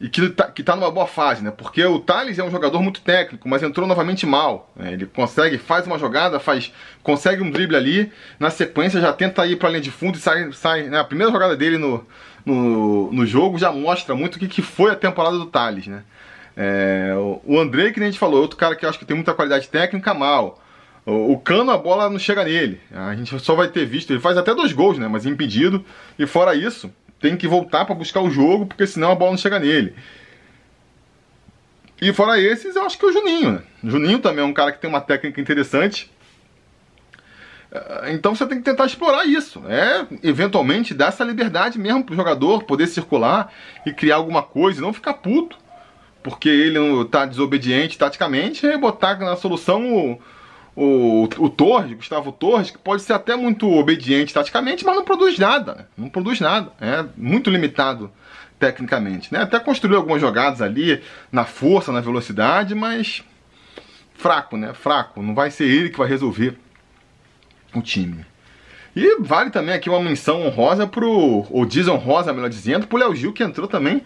e 0.03 0.09
que 0.09 0.29
tá, 0.31 0.51
que 0.51 0.61
tá 0.61 0.75
numa 0.75 0.91
boa 0.91 1.07
fase, 1.07 1.41
né? 1.41 1.49
Porque 1.49 1.81
o 1.85 1.97
Thales 1.97 2.37
é 2.37 2.43
um 2.43 2.51
jogador 2.51 2.83
muito 2.83 2.99
técnico, 2.99 3.47
mas 3.47 3.63
entrou 3.63 3.87
novamente 3.87 4.25
mal. 4.25 4.69
Né? 4.75 4.91
Ele 4.91 5.05
consegue, 5.05 5.57
faz 5.57 5.87
uma 5.87 5.97
jogada, 5.97 6.41
faz, 6.41 6.73
consegue 7.01 7.41
um 7.41 7.49
drible 7.49 7.77
ali, 7.77 8.11
na 8.37 8.49
sequência 8.49 8.99
já 8.99 9.13
tenta 9.13 9.47
ir 9.47 9.55
para 9.55 9.69
linha 9.69 9.79
de 9.79 9.91
fundo 9.91 10.17
e 10.17 10.19
sai. 10.19 10.51
sai 10.51 10.83
né? 10.89 10.99
A 10.99 11.05
primeira 11.05 11.31
jogada 11.31 11.55
dele 11.55 11.77
no, 11.77 12.05
no, 12.45 13.13
no 13.13 13.25
jogo 13.25 13.57
já 13.57 13.71
mostra 13.71 14.13
muito 14.13 14.35
o 14.35 14.39
que, 14.39 14.49
que 14.49 14.61
foi 14.61 14.91
a 14.91 14.95
temporada 14.95 15.37
do 15.37 15.45
Thales, 15.45 15.87
né? 15.87 16.03
É, 16.57 17.13
o 17.45 17.57
André, 17.57 17.91
que 17.91 17.99
a 18.01 18.03
gente 18.03 18.19
falou, 18.19 18.41
outro 18.41 18.57
cara 18.57 18.75
que 18.75 18.85
eu 18.85 18.89
acho 18.89 18.99
que 18.99 19.05
tem 19.05 19.15
muita 19.15 19.33
qualidade 19.33 19.69
técnica, 19.69 20.13
mal. 20.13 20.61
O, 21.05 21.37
Cano, 21.37 21.71
a 21.71 21.77
bola 21.77 22.09
não 22.09 22.19
chega 22.19 22.43
nele. 22.43 22.79
A 22.93 23.15
gente 23.15 23.37
só 23.39 23.55
vai 23.55 23.69
ter 23.69 23.85
visto. 23.85 24.11
Ele 24.11 24.19
faz 24.19 24.37
até 24.37 24.53
dois 24.53 24.71
gols, 24.71 24.97
né? 24.97 25.07
Mas 25.07 25.25
impedido. 25.25 25.83
E 26.17 26.25
fora 26.25 26.55
isso, 26.55 26.89
tem 27.23 27.37
que 27.37 27.47
voltar 27.47 27.85
para 27.85 27.95
buscar 27.95 28.19
o 28.19 28.29
jogo, 28.29 28.65
porque 28.65 28.85
senão 28.85 29.13
a 29.13 29.15
bola 29.15 29.31
não 29.31 29.37
chega 29.37 29.57
nele. 29.57 29.95
E 32.01 32.11
fora 32.11 32.37
esses, 32.37 32.75
eu 32.75 32.85
acho 32.85 32.99
que 32.99 33.05
é 33.05 33.07
o 33.07 33.13
Juninho, 33.13 33.51
né? 33.53 33.63
O 33.81 33.89
Juninho 33.89 34.19
também 34.19 34.43
é 34.43 34.45
um 34.45 34.53
cara 34.53 34.73
que 34.73 34.81
tem 34.81 34.89
uma 34.89 34.99
técnica 34.99 35.39
interessante. 35.39 36.11
É, 37.71 38.11
então 38.11 38.35
você 38.35 38.45
tem 38.45 38.57
que 38.57 38.65
tentar 38.65 38.85
explorar 38.85 39.23
isso. 39.23 39.63
É, 39.69 40.05
eventualmente, 40.21 40.93
dar 40.93 41.07
essa 41.07 41.23
liberdade 41.23 41.79
mesmo 41.79 42.03
pro 42.03 42.13
jogador 42.13 42.63
poder 42.63 42.87
circular 42.87 43.53
e 43.85 43.93
criar 43.93 44.17
alguma 44.17 44.43
coisa, 44.43 44.81
não 44.81 44.91
ficar 44.91 45.13
puto 45.13 45.57
porque 46.21 46.49
ele 46.49 46.79
está 47.03 47.25
desobediente 47.25 47.97
taticamente 47.97 48.65
e 48.65 48.77
botar 48.77 49.17
na 49.19 49.37
solução 49.37 49.93
o, 49.93 50.19
o, 50.75 51.23
o 51.37 51.49
Torres, 51.49 51.93
Gustavo 51.93 52.31
Torres, 52.31 52.71
que 52.71 52.77
pode 52.77 53.03
ser 53.03 53.13
até 53.13 53.35
muito 53.35 53.69
obediente 53.71 54.33
taticamente, 54.33 54.85
mas 54.85 54.95
não 54.95 55.03
produz 55.03 55.37
nada. 55.37 55.75
Né? 55.75 55.85
Não 55.97 56.09
produz 56.09 56.39
nada. 56.39 56.71
É 56.81 57.05
muito 57.15 57.49
limitado 57.49 58.11
tecnicamente. 58.59 59.31
Né? 59.31 59.41
Até 59.41 59.59
construiu 59.59 59.97
algumas 59.97 60.21
jogadas 60.21 60.61
ali 60.61 61.01
na 61.31 61.45
força, 61.45 61.91
na 61.91 62.01
velocidade, 62.01 62.73
mas 62.73 63.23
fraco, 64.15 64.57
né? 64.57 64.73
Fraco. 64.73 65.21
Não 65.21 65.35
vai 65.35 65.51
ser 65.51 65.65
ele 65.65 65.89
que 65.89 65.97
vai 65.97 66.07
resolver 66.07 66.57
o 67.75 67.81
time. 67.81 68.25
E 68.95 69.17
vale 69.19 69.49
também 69.49 69.73
aqui 69.73 69.89
uma 69.89 69.99
menção 69.99 70.45
honrosa 70.45 70.87
pro. 70.87 71.45
Ou 71.49 71.65
desonrosa, 71.65 72.31
melhor 72.31 72.49
dizendo, 72.49 72.87
pro 72.87 72.97
Léo 72.97 73.15
Gil, 73.15 73.33
que 73.33 73.43
entrou 73.43 73.67
também 73.67 74.03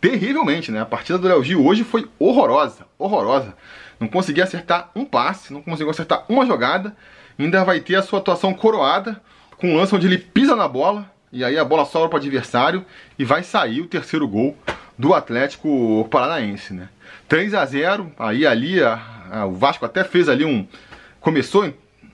terrivelmente, 0.00 0.70
né? 0.72 0.80
A 0.80 0.86
partida 0.86 1.18
do 1.18 1.28
Léo 1.28 1.44
Gil 1.44 1.64
hoje 1.64 1.84
foi 1.84 2.08
horrorosa, 2.18 2.86
horrorosa. 2.98 3.54
Não 4.00 4.08
conseguia 4.08 4.44
acertar 4.44 4.90
um 4.96 5.04
passe, 5.04 5.52
não 5.52 5.60
conseguiu 5.60 5.90
acertar 5.90 6.24
uma 6.26 6.46
jogada. 6.46 6.96
Ainda 7.38 7.62
vai 7.62 7.80
ter 7.80 7.96
a 7.96 8.02
sua 8.02 8.18
atuação 8.18 8.54
coroada 8.54 9.20
com 9.58 9.68
um 9.72 9.76
lance 9.76 9.94
onde 9.94 10.06
ele 10.06 10.16
pisa 10.18 10.56
na 10.56 10.66
bola 10.66 11.10
e 11.30 11.44
aí 11.44 11.58
a 11.58 11.64
bola 11.64 11.84
sobra 11.84 12.08
para 12.08 12.16
o 12.16 12.20
adversário 12.20 12.84
e 13.18 13.24
vai 13.24 13.42
sair 13.42 13.82
o 13.82 13.86
terceiro 13.86 14.26
gol 14.26 14.56
do 14.98 15.14
Atlético 15.14 16.08
Paranaense, 16.10 16.72
né? 16.74 16.88
3 17.28 17.54
a 17.54 17.64
0, 17.64 18.12
aí 18.18 18.46
ali 18.46 18.82
a, 18.82 19.00
a, 19.30 19.46
o 19.46 19.52
Vasco 19.52 19.84
até 19.84 20.02
fez 20.02 20.28
ali 20.28 20.44
um 20.44 20.66
começou 21.20 21.72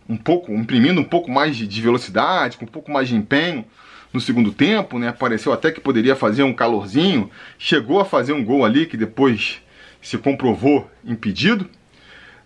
um 0.08 0.16
pouco 0.16 0.52
imprimindo 0.52 1.00
um 1.00 1.04
pouco 1.04 1.30
mais 1.30 1.56
de, 1.56 1.66
de 1.66 1.80
velocidade, 1.80 2.56
com 2.56 2.64
um 2.64 2.68
pouco 2.68 2.90
mais 2.90 3.08
de 3.08 3.16
empenho 3.16 3.64
no 4.12 4.20
segundo 4.20 4.52
tempo, 4.52 4.98
né? 4.98 5.12
Pareceu 5.12 5.52
até 5.52 5.70
que 5.70 5.80
poderia 5.80 6.14
fazer 6.14 6.42
um 6.42 6.52
calorzinho, 6.52 7.30
chegou 7.58 8.00
a 8.00 8.04
fazer 8.04 8.32
um 8.32 8.44
gol 8.44 8.64
ali 8.64 8.86
que 8.86 8.96
depois 8.96 9.62
se 10.06 10.16
comprovou 10.16 10.88
impedido. 11.04 11.68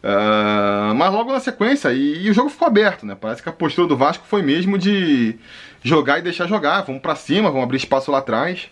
Uh, 0.02 0.95
mas 0.95 1.12
logo 1.12 1.31
na 1.31 1.40
sequência, 1.40 1.93
e, 1.93 2.25
e, 2.25 2.31
o 2.31 2.33
jogo 2.33 2.49
ficou 2.49 2.67
aberto, 2.67 3.05
né? 3.05 3.14
Parece 3.14 3.43
que 3.43 3.50
a 3.50 3.52
postura 3.52 3.87
do 3.87 3.99
Vasco 3.99 4.25
foi 4.26 4.40
mesmo 4.40 4.79
de 4.79 5.37
jogar 5.83 6.19
e 6.19 6.23
deixar 6.23 6.47
jogar. 6.47 6.81
Vamos 6.81 7.02
para 7.02 7.14
cima, 7.14 7.50
vamos 7.50 7.64
abrir 7.64 7.76
espaço 7.76 8.11
lá 8.11 8.19
atrás. 8.19 8.71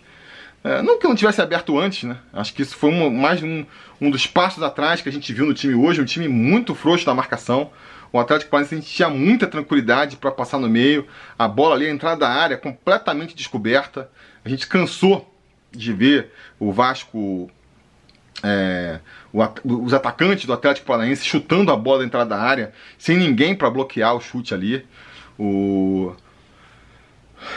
Uh, 0.63 0.81
não 0.81 0.97
que 0.97 1.07
não 1.07 1.13
tivesse 1.13 1.39
aberto 1.39 1.77
antes, 1.77 2.01
né? 2.09 2.17
Acho 2.33 2.51
que 2.51 2.63
isso 2.63 2.75
foi 2.75 2.89
mais 3.11 3.43
um, 3.43 3.63
um 4.01 4.09
dos 4.09 4.25
passos 4.25 4.63
atrás 4.63 5.03
que 5.03 5.09
a 5.09 5.11
gente 5.11 5.31
viu 5.31 5.45
no 5.45 5.53
time 5.53 5.75
hoje, 5.75 6.01
um 6.01 6.05
time 6.05 6.27
muito 6.27 6.73
frouxo 6.73 7.05
da 7.05 7.13
marcação. 7.13 7.69
O 8.11 8.19
Atlético 8.19 8.49
Paranaense 8.49 8.81
tinha 8.81 9.07
muita 9.07 9.45
tranquilidade 9.45 10.17
para 10.17 10.31
passar 10.31 10.57
no 10.57 10.67
meio, 10.67 11.05
a 11.37 11.47
bola 11.47 11.75
ali, 11.75 11.85
a 11.85 11.91
entrada 11.91 12.21
da 12.21 12.29
área 12.29 12.57
completamente 12.57 13.35
descoberta. 13.35 14.09
A 14.43 14.49
gente 14.49 14.65
cansou 14.65 15.31
de 15.71 15.93
ver 15.93 16.31
o 16.59 16.71
Vasco 16.71 17.51
é, 18.43 18.99
o, 19.31 19.43
os 19.83 19.93
atacantes 19.93 20.45
do 20.45 20.53
Atlético 20.53 20.87
Paranaense 20.87 21.25
chutando 21.25 21.71
a 21.71 21.75
bola 21.75 21.99
da 21.99 22.05
entrada 22.05 22.29
da 22.29 22.41
área, 22.41 22.71
sem 22.97 23.17
ninguém 23.17 23.55
para 23.55 23.69
bloquear 23.69 24.15
o 24.15 24.21
chute 24.21 24.53
ali. 24.53 24.85
O 25.37 26.13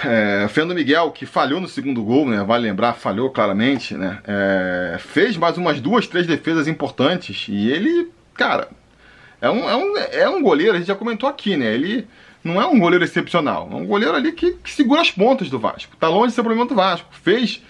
é, 0.05 0.47
Fernando 0.49 0.77
Miguel, 0.77 1.11
que 1.11 1.27
falhou 1.27 1.61
no 1.61 1.69
segundo 1.69 2.03
gol, 2.03 2.29
né, 2.29 2.43
vale 2.45 2.65
lembrar, 2.69 2.95
falhou 2.95 3.31
claramente, 3.31 3.95
né, 3.95 4.21
é, 4.25 4.97
fez 4.99 5.37
mais 5.37 5.59
umas 5.59 5.81
duas, 5.81 6.07
três 6.07 6.27
defesas 6.27 6.69
importantes 6.69 7.47
e 7.49 7.71
ele, 7.71 8.11
cara, 8.35 8.69
é 9.41 9.51
um, 9.51 9.69
é, 9.69 9.77
um, 9.77 9.99
é 9.99 10.29
um 10.29 10.43
goleiro, 10.43 10.75
a 10.75 10.79
gente 10.79 10.87
já 10.87 10.95
comentou 10.95 11.29
aqui, 11.29 11.57
né, 11.57 11.75
ele 11.75 12.07
não 12.43 12.61
é 12.61 12.67
um 12.67 12.79
goleiro 12.79 13.05
excepcional, 13.05 13.69
é 13.71 13.75
um 13.75 13.87
goleiro 13.87 14.15
ali 14.15 14.33
que, 14.33 14.53
que 14.53 14.71
segura 14.71 15.01
as 15.01 15.11
pontas 15.11 15.49
do 15.49 15.59
Vasco, 15.59 15.97
tá 15.97 16.09
longe 16.09 16.29
de 16.29 16.35
ser 16.35 16.41
o 16.41 16.45
problema 16.45 16.67
do 16.67 16.75
Vasco, 16.75 17.09
fez 17.23 17.63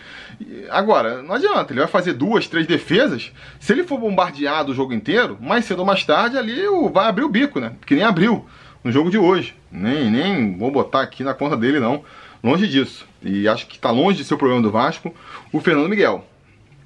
Agora, 0.71 1.23
não 1.23 1.35
adianta, 1.35 1.73
ele 1.73 1.81
vai 1.81 1.89
fazer 1.89 2.15
duas, 2.15 2.47
três 2.47 2.67
defesas. 2.67 3.33
Se 3.61 3.73
ele 3.73 3.85
for 3.85 3.99
bombardeado 3.99 4.73
o 4.73 4.75
jogo 4.75 4.93
inteiro, 4.93 5.37
mais 5.41 5.65
cedo 5.65 5.81
ou 5.81 5.87
mais 5.87 6.05
tarde 6.05 6.37
ali 6.37 6.63
vai 6.93 7.07
abrir 7.07 7.25
o 7.25 7.29
bico, 7.29 7.61
né? 7.61 7.73
Que 7.87 7.95
nem 7.95 8.05
abriu 8.05 8.47
no 8.83 8.91
jogo 8.91 9.11
de 9.11 9.19
hoje. 9.19 9.55
Nem, 9.71 10.11
nem 10.11 10.57
vou 10.57 10.71
botar 10.71 11.03
aqui 11.03 11.23
na 11.23 11.35
conta 11.35 11.57
dele, 11.57 11.79
não. 11.79 12.05
Longe 12.43 12.67
disso. 12.67 13.07
E 13.23 13.47
acho 13.47 13.67
que 13.67 13.77
está 13.77 13.91
longe 13.91 14.19
de 14.19 14.25
ser 14.25 14.35
o 14.35 14.39
problema 14.39 14.63
do 14.63 14.71
Vasco, 14.71 15.15
o 15.53 15.61
Fernando 15.61 15.89
Miguel. 15.89 16.27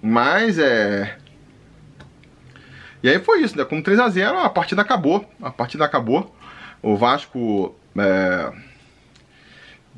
Mas 0.02 0.58
é. 0.58 1.16
E 3.02 3.08
aí 3.08 3.18
foi 3.20 3.42
isso, 3.42 3.56
né? 3.56 3.64
Com 3.64 3.80
3 3.80 3.98
a 4.00 4.08
0 4.08 4.38
a 4.38 4.50
partida 4.50 4.82
acabou. 4.82 5.24
A 5.40 5.50
partida 5.50 5.84
acabou. 5.84 6.35
O 6.82 6.96
Vasco. 6.96 7.74
É 7.98 8.52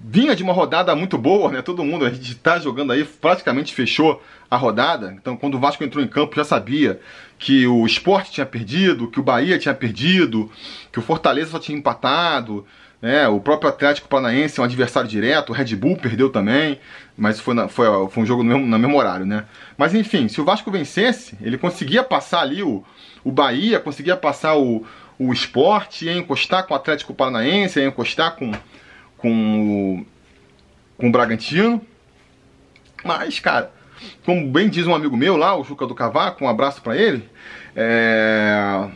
vinha 0.05 0.35
de 0.35 0.43
uma 0.43 0.53
rodada 0.53 0.95
muito 0.95 1.19
boa, 1.19 1.51
né? 1.51 1.63
Todo 1.63 1.85
mundo, 1.85 2.05
a 2.05 2.11
gente 2.11 2.33
está 2.33 2.59
jogando 2.59 2.93
aí, 2.93 3.05
praticamente 3.05 3.75
fechou 3.75 4.23
a 4.51 4.57
rodada. 4.57 5.15
Então, 5.21 5.37
quando 5.37 5.55
o 5.55 5.59
Vasco 5.59 5.83
entrou 5.85 6.03
em 6.03 6.09
campo, 6.09 6.37
já 6.37 6.45
sabia 6.45 7.01
que 7.39 7.67
o 7.67 7.85
Esporte 7.85 8.33
tinha 8.33 8.47
perdido, 8.47 9.11
que 9.11 9.21
o 9.21 9.23
Bahia 9.23 9.59
tinha 9.59 9.75
perdido, 9.75 10.51
que 10.93 10.99
o 10.99 11.03
Fortaleza 11.03 11.51
só 11.51 11.59
tinha 11.59 11.77
empatado. 11.77 12.67
né? 13.01 13.29
o 13.29 13.41
próprio 13.41 13.69
Atlético 13.69 14.09
Paranaense 14.09 14.59
é 14.59 14.63
um 14.63 14.65
adversário 14.65 15.09
direto, 15.09 15.51
o 15.51 15.53
Red 15.53 15.77
Bull 15.77 15.97
perdeu 15.97 16.31
também, 16.31 16.81
mas 17.17 17.39
foi, 17.39 17.55
na, 17.55 17.69
foi, 17.69 17.87
foi 18.09 18.23
um 18.23 18.27
jogo 18.27 18.43
no 18.43 18.51
mesmo, 18.51 18.67
no 18.67 18.79
mesmo 18.79 18.97
horário, 18.97 19.27
né? 19.27 19.45
Mas 19.77 19.95
enfim, 19.95 20.29
se 20.29 20.41
o 20.41 20.45
Vasco 20.45 20.71
vencesse, 20.71 21.37
ele 21.41 21.59
conseguia 21.59 22.03
passar 22.03 22.41
ali 22.41 22.63
o, 22.63 22.85
o 23.23 23.31
Bahia, 23.31 23.79
conseguia 23.79 24.17
passar 24.17 24.57
o, 24.57 24.85
o 25.19 25.33
Esporte, 25.33 26.05
ia 26.07 26.17
encostar 26.17 26.67
com 26.67 26.75
o 26.75 26.77
Atlético 26.77 27.15
Paranaense, 27.15 27.81
ia 27.81 27.87
encostar 27.87 28.37
com, 28.37 28.53
com 29.17 30.01
o, 30.01 30.07
com 30.97 31.09
o 31.09 31.13
Bragantino. 31.13 31.81
Mas, 33.05 33.41
cara, 33.41 33.73
como 34.25 34.49
bem 34.49 34.69
diz 34.69 34.87
um 34.87 34.95
amigo 34.95 35.17
meu 35.17 35.37
lá, 35.37 35.57
o 35.57 35.65
Juca 35.65 35.87
do 35.87 35.95
Cavaco, 35.95 36.45
um 36.45 36.49
abraço 36.49 36.83
para 36.83 36.97
ele. 36.97 37.29
É... 37.75 38.89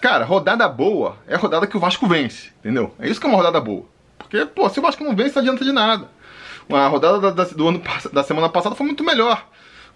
Cara, 0.00 0.24
rodada 0.24 0.68
boa 0.68 1.16
é 1.26 1.34
rodada 1.34 1.66
que 1.66 1.76
o 1.76 1.80
Vasco 1.80 2.06
vence, 2.06 2.50
entendeu? 2.60 2.94
É 2.98 3.08
isso 3.08 3.20
que 3.20 3.26
é 3.26 3.28
uma 3.28 3.38
rodada 3.38 3.60
boa. 3.60 3.86
Porque, 4.18 4.44
pô, 4.44 4.68
se 4.68 4.78
o 4.78 4.82
Vasco 4.82 5.02
não 5.02 5.16
vence, 5.16 5.34
não 5.34 5.42
adianta 5.42 5.64
de 5.64 5.72
nada. 5.72 6.08
A 6.70 6.86
rodada 6.88 7.32
da, 7.32 7.44
do 7.44 7.68
ano, 7.68 7.82
da 8.12 8.22
semana 8.22 8.48
passada 8.48 8.74
foi 8.74 8.86
muito 8.86 9.04
melhor. 9.04 9.46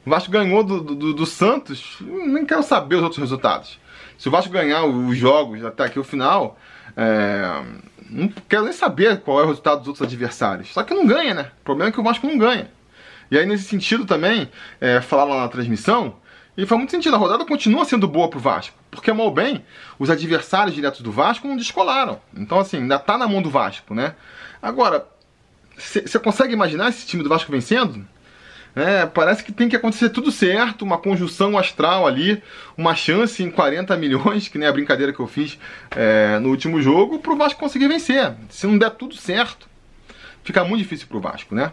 O 0.04 0.10
Vasco 0.10 0.30
ganhou 0.30 0.62
do, 0.62 0.80
do, 0.80 1.14
do, 1.14 1.26
Santos, 1.26 1.98
nem 2.00 2.46
quero 2.46 2.62
saber 2.62 2.96
os 2.96 3.02
outros 3.02 3.20
resultados. 3.20 3.78
Se 4.18 4.28
o 4.28 4.30
Vasco 4.30 4.52
ganhar 4.52 4.84
os 4.84 5.16
jogos 5.16 5.64
até 5.64 5.84
aqui 5.84 5.98
o 5.98 6.04
final, 6.04 6.58
é, 6.96 7.62
não 8.10 8.28
quero 8.48 8.64
nem 8.64 8.72
saber 8.72 9.20
qual 9.20 9.40
é 9.40 9.44
o 9.44 9.46
resultado 9.46 9.78
dos 9.78 9.88
outros 9.88 10.06
adversários. 10.06 10.72
Só 10.72 10.82
que 10.82 10.92
não 10.92 11.06
ganha, 11.06 11.34
né? 11.34 11.50
O 11.60 11.64
problema 11.64 11.88
é 11.88 11.92
que 11.92 12.00
o 12.00 12.02
Vasco 12.02 12.26
não 12.26 12.36
ganha. 12.36 12.68
E 13.30 13.38
aí, 13.38 13.46
nesse 13.46 13.64
sentido 13.64 14.04
também, 14.04 14.50
é, 14.80 15.00
falar 15.00 15.24
lá 15.24 15.42
na 15.42 15.48
transmissão, 15.48 16.16
e 16.56 16.66
faz 16.66 16.76
muito 16.76 16.90
sentido, 16.90 17.14
a 17.14 17.18
rodada 17.18 17.44
continua 17.44 17.84
sendo 17.84 18.08
boa 18.08 18.28
pro 18.28 18.40
Vasco. 18.40 18.76
Porque, 18.90 19.12
mal 19.12 19.30
bem, 19.30 19.64
os 19.96 20.10
adversários 20.10 20.74
diretos 20.74 21.02
do 21.02 21.12
Vasco 21.12 21.46
não 21.46 21.56
descolaram. 21.56 22.20
Então, 22.36 22.58
assim, 22.58 22.78
ainda 22.78 22.98
tá 22.98 23.16
na 23.16 23.28
mão 23.28 23.40
do 23.40 23.48
Vasco, 23.48 23.94
né? 23.94 24.16
Agora, 24.60 25.06
você 25.76 26.18
consegue 26.18 26.52
imaginar 26.52 26.88
esse 26.88 27.06
time 27.06 27.22
do 27.22 27.28
Vasco 27.28 27.52
vencendo? 27.52 28.04
É, 28.76 29.06
parece 29.06 29.42
que 29.42 29.50
tem 29.50 29.68
que 29.68 29.76
acontecer 29.76 30.10
tudo 30.10 30.30
certo, 30.30 30.82
uma 30.82 30.98
conjunção 30.98 31.58
astral 31.58 32.06
ali, 32.06 32.42
uma 32.76 32.94
chance 32.94 33.42
em 33.42 33.50
40 33.50 33.96
milhões, 33.96 34.48
que 34.48 34.58
nem 34.58 34.68
a 34.68 34.72
brincadeira 34.72 35.12
que 35.12 35.20
eu 35.20 35.26
fiz 35.26 35.58
é, 35.90 36.38
no 36.38 36.50
último 36.50 36.80
jogo, 36.80 37.18
pro 37.18 37.36
Vasco 37.36 37.58
conseguir 37.58 37.88
vencer. 37.88 38.34
Se 38.48 38.66
não 38.66 38.78
der 38.78 38.90
tudo 38.90 39.16
certo, 39.16 39.68
fica 40.44 40.64
muito 40.64 40.82
difícil 40.82 41.08
pro 41.08 41.20
Vasco, 41.20 41.54
né? 41.54 41.72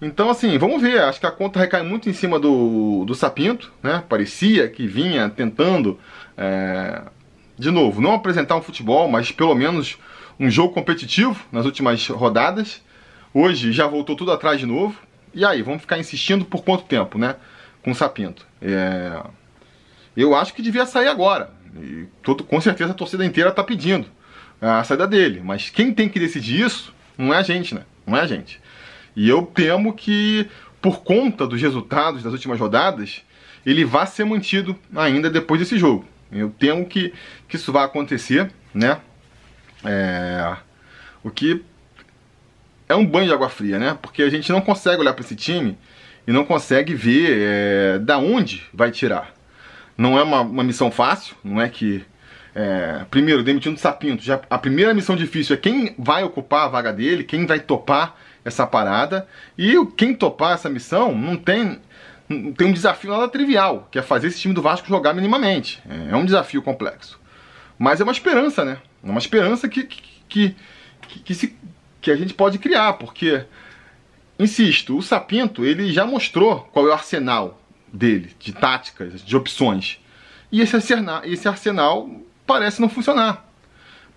Então, 0.00 0.28
assim, 0.28 0.58
vamos 0.58 0.82
ver. 0.82 1.00
Acho 1.02 1.20
que 1.20 1.26
a 1.26 1.30
conta 1.30 1.58
recai 1.58 1.82
muito 1.82 2.08
em 2.08 2.12
cima 2.12 2.38
do, 2.38 3.04
do 3.06 3.14
Sapinto, 3.14 3.72
né? 3.82 4.02
Parecia 4.08 4.68
que 4.68 4.86
vinha 4.86 5.30
tentando, 5.30 5.98
é, 6.36 7.02
de 7.58 7.70
novo, 7.70 8.00
não 8.00 8.14
apresentar 8.14 8.56
um 8.56 8.62
futebol, 8.62 9.08
mas 9.08 9.30
pelo 9.30 9.54
menos 9.54 9.98
um 10.38 10.50
jogo 10.50 10.74
competitivo 10.74 11.38
nas 11.50 11.64
últimas 11.64 12.06
rodadas. 12.08 12.82
Hoje 13.32 13.72
já 13.72 13.86
voltou 13.86 14.16
tudo 14.16 14.32
atrás 14.32 14.58
de 14.58 14.66
novo. 14.66 14.96
E 15.34 15.44
aí, 15.44 15.62
vamos 15.62 15.80
ficar 15.80 15.98
insistindo 15.98 16.44
por 16.44 16.62
quanto 16.62 16.84
tempo, 16.84 17.18
né? 17.18 17.36
Com 17.82 17.90
o 17.90 17.94
Sapinto. 17.94 18.46
É... 18.62 19.20
Eu 20.16 20.34
acho 20.34 20.54
que 20.54 20.62
devia 20.62 20.86
sair 20.86 21.08
agora. 21.08 21.50
E 21.76 22.06
todo, 22.22 22.44
com 22.44 22.60
certeza 22.60 22.92
a 22.92 22.94
torcida 22.94 23.24
inteira 23.24 23.50
está 23.50 23.64
pedindo 23.64 24.06
a 24.60 24.84
saída 24.84 25.06
dele. 25.06 25.40
Mas 25.44 25.68
quem 25.68 25.92
tem 25.92 26.08
que 26.08 26.20
decidir 26.20 26.64
isso 26.64 26.94
não 27.18 27.34
é 27.34 27.38
a 27.38 27.42
gente, 27.42 27.74
né? 27.74 27.82
Não 28.06 28.16
é 28.16 28.20
a 28.20 28.26
gente. 28.26 28.60
E 29.16 29.28
eu 29.28 29.42
temo 29.42 29.92
que, 29.92 30.48
por 30.80 31.02
conta 31.02 31.46
dos 31.46 31.60
resultados 31.60 32.22
das 32.22 32.32
últimas 32.32 32.58
rodadas, 32.58 33.22
ele 33.66 33.84
vá 33.84 34.06
ser 34.06 34.24
mantido 34.24 34.78
ainda 34.94 35.28
depois 35.28 35.60
desse 35.60 35.78
jogo. 35.78 36.06
Eu 36.30 36.50
temo 36.50 36.86
que, 36.86 37.12
que 37.48 37.56
isso 37.56 37.72
vá 37.72 37.84
acontecer, 37.84 38.50
né? 38.72 39.00
É... 39.84 40.56
O 41.22 41.30
que 41.30 41.64
é 42.94 42.96
um 42.96 43.04
banho 43.04 43.26
de 43.26 43.32
água 43.32 43.48
fria, 43.48 43.78
né? 43.78 43.98
Porque 44.00 44.22
a 44.22 44.30
gente 44.30 44.50
não 44.50 44.60
consegue 44.60 45.00
olhar 45.00 45.12
para 45.12 45.24
esse 45.24 45.36
time 45.36 45.76
e 46.26 46.32
não 46.32 46.44
consegue 46.44 46.94
ver 46.94 47.38
é, 47.38 47.98
da 47.98 48.18
onde 48.18 48.62
vai 48.72 48.90
tirar. 48.90 49.32
Não 49.96 50.18
é 50.18 50.22
uma, 50.22 50.40
uma 50.40 50.64
missão 50.64 50.90
fácil, 50.90 51.36
não 51.44 51.60
é 51.60 51.68
que. 51.68 52.04
É, 52.54 53.04
primeiro, 53.10 53.42
demitindo 53.42 53.74
o 53.74 53.78
Sapinto, 53.78 54.22
já, 54.22 54.40
a 54.48 54.56
primeira 54.56 54.94
missão 54.94 55.16
difícil 55.16 55.54
é 55.54 55.58
quem 55.58 55.92
vai 55.98 56.22
ocupar 56.22 56.66
a 56.66 56.68
vaga 56.68 56.92
dele, 56.92 57.24
quem 57.24 57.44
vai 57.46 57.58
topar 57.58 58.16
essa 58.44 58.66
parada. 58.66 59.26
E 59.58 59.74
quem 59.96 60.14
topar 60.14 60.54
essa 60.54 60.70
missão 60.70 61.14
não 61.16 61.36
tem, 61.36 61.80
tem 62.56 62.68
um 62.68 62.72
desafio 62.72 63.10
nada 63.10 63.28
trivial, 63.28 63.88
que 63.90 63.98
é 63.98 64.02
fazer 64.02 64.28
esse 64.28 64.40
time 64.40 64.54
do 64.54 64.62
Vasco 64.62 64.88
jogar 64.88 65.12
minimamente. 65.14 65.82
É, 65.88 66.12
é 66.12 66.16
um 66.16 66.24
desafio 66.24 66.62
complexo. 66.62 67.20
Mas 67.76 68.00
é 68.00 68.04
uma 68.04 68.12
esperança, 68.12 68.64
né? 68.64 68.78
É 69.02 69.10
uma 69.10 69.18
esperança 69.18 69.68
que, 69.68 69.82
que, 69.82 70.54
que, 71.08 71.18
que 71.24 71.34
se 71.34 71.56
que 72.04 72.10
a 72.10 72.16
gente 72.16 72.34
pode 72.34 72.58
criar, 72.58 72.92
porque, 72.92 73.44
insisto, 74.38 74.94
o 74.94 75.02
Sapinto 75.02 75.64
ele 75.64 75.90
já 75.90 76.04
mostrou 76.04 76.60
qual 76.70 76.86
é 76.86 76.90
o 76.90 76.92
arsenal 76.92 77.58
dele, 77.90 78.30
de 78.38 78.52
táticas, 78.52 79.24
de 79.24 79.34
opções. 79.34 79.98
E 80.52 80.60
esse 80.60 80.76
arsenal, 80.76 81.24
esse 81.24 81.48
arsenal 81.48 82.10
parece 82.46 82.78
não 82.78 82.90
funcionar. 82.90 83.48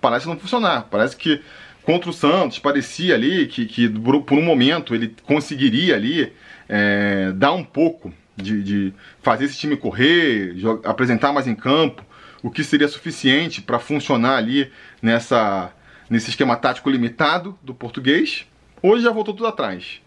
Parece 0.02 0.28
não 0.28 0.38
funcionar. 0.38 0.88
Parece 0.91 1.15
que 1.15 1.41
contra 1.82 2.10
o 2.10 2.13
Santos 2.13 2.60
parecia 2.60 3.15
ali 3.15 3.47
que, 3.47 3.65
que 3.65 3.88
por 3.88 4.38
um 4.38 4.43
momento 4.43 4.93
ele 4.93 5.15
conseguiria 5.23 5.95
ali 5.95 6.34
é, 6.67 7.32
dar 7.34 7.54
um 7.54 7.63
pouco 7.63 8.13
de, 8.36 8.62
de, 8.62 8.93
fazer 9.21 9.45
esse 9.45 9.58
time 9.58 9.78
correr, 9.78 10.56
apresentar 10.84 11.32
mais 11.32 11.47
em 11.47 11.56
campo, 11.56 12.04
o 12.43 12.52
que 12.52 12.65
seria 12.65 12.89
suficiente 12.89 13.62
para 13.62 13.80
funcionar 13.80 14.36
ali 14.36 14.69
nessa 15.02 15.71
nesse 16.10 16.30
esquema 16.30 16.56
tático 16.56 16.89
limitado 16.89 17.58
do 17.62 17.74
português. 17.74 18.46
Hoje 18.82 19.04
já 19.04 19.12
voltou 19.12 19.34
tudo 19.34 19.48
atrás. 19.48 20.02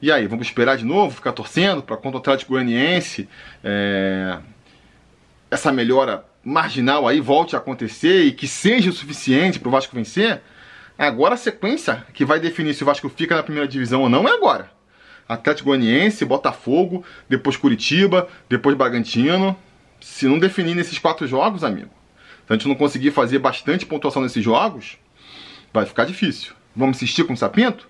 E 0.00 0.12
aí, 0.12 0.26
vamos 0.26 0.46
esperar 0.46 0.76
de 0.76 0.84
novo, 0.84 1.16
ficar 1.16 1.32
torcendo 1.32 1.82
para 1.82 1.96
contra 1.96 2.18
o 2.18 2.20
Atlético 2.20 2.52
Goianiense 2.52 3.28
é, 3.64 4.38
essa 5.50 5.72
melhora 5.72 6.24
marginal 6.44 7.08
aí 7.08 7.20
volte 7.20 7.56
a 7.56 7.58
acontecer 7.58 8.24
e 8.24 8.32
que 8.32 8.46
seja 8.46 8.90
o 8.90 8.92
suficiente 8.92 9.58
para 9.58 9.68
o 9.68 9.72
Vasco 9.72 9.96
vencer? 9.96 10.42
Agora 10.98 11.34
a 11.34 11.38
sequência 11.38 12.06
que 12.12 12.24
vai 12.24 12.38
definir 12.38 12.74
se 12.74 12.82
o 12.82 12.86
Vasco 12.86 13.08
fica 13.08 13.34
na 13.36 13.42
primeira 13.42 13.68
divisão 13.68 14.02
ou 14.02 14.08
não 14.08 14.28
é 14.28 14.32
agora. 14.32 14.70
Atlético 15.28 15.70
Goianiense, 15.70 16.24
Botafogo, 16.24 17.04
depois 17.28 17.56
Curitiba, 17.56 18.28
depois 18.48 18.76
Bragantino. 18.76 19.56
Se 20.00 20.26
não 20.26 20.38
definir 20.38 20.74
nesses 20.74 20.98
quatro 20.98 21.26
jogos, 21.26 21.64
amigo, 21.64 21.90
Se 22.46 22.52
a 22.52 22.54
gente 22.54 22.68
não 22.68 22.76
conseguir 22.76 23.10
fazer 23.10 23.40
bastante 23.40 23.84
pontuação 23.84 24.22
nesses 24.22 24.42
jogos, 24.42 24.98
vai 25.72 25.84
ficar 25.84 26.04
difícil. 26.04 26.52
Vamos 26.74 26.96
insistir 26.96 27.24
com 27.24 27.32
o 27.32 27.36
Sapinto? 27.36 27.88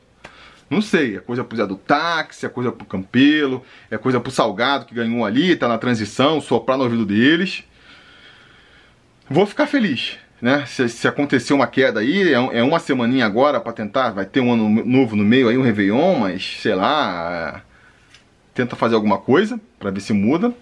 Não 0.68 0.80
sei, 0.80 1.16
é 1.16 1.20
coisa 1.20 1.44
pro 1.44 1.56
Zé 1.56 1.66
do 1.66 1.76
Táxi, 1.76 2.46
é 2.46 2.48
coisa 2.48 2.72
pro 2.72 2.86
Campelo, 2.86 3.62
é 3.90 3.96
coisa 3.96 4.18
pro 4.18 4.32
Salgado 4.32 4.86
que 4.86 4.94
ganhou 4.94 5.24
ali, 5.24 5.54
tá 5.54 5.68
na 5.68 5.78
transição, 5.78 6.40
soprar 6.40 6.76
no 6.76 6.84
ouvido 6.84 7.04
deles. 7.04 7.62
Vou 9.28 9.46
ficar 9.46 9.66
feliz, 9.66 10.16
né? 10.40 10.64
Se, 10.66 10.88
se 10.88 11.06
acontecer 11.06 11.52
uma 11.52 11.66
queda 11.66 12.00
aí, 12.00 12.32
é, 12.32 12.58
é 12.58 12.62
uma 12.62 12.80
semaninha 12.80 13.26
agora 13.26 13.60
para 13.60 13.72
tentar, 13.72 14.10
vai 14.10 14.24
ter 14.24 14.40
um 14.40 14.52
ano 14.52 14.84
novo 14.84 15.14
no 15.14 15.24
meio 15.24 15.48
aí, 15.48 15.58
um 15.58 15.62
Réveillon, 15.62 16.18
mas 16.18 16.58
sei 16.60 16.74
lá, 16.74 17.62
tenta 18.54 18.74
fazer 18.74 18.94
alguma 18.96 19.18
coisa 19.18 19.60
para 19.78 19.90
ver 19.90 20.00
se 20.00 20.12
muda, 20.12 20.52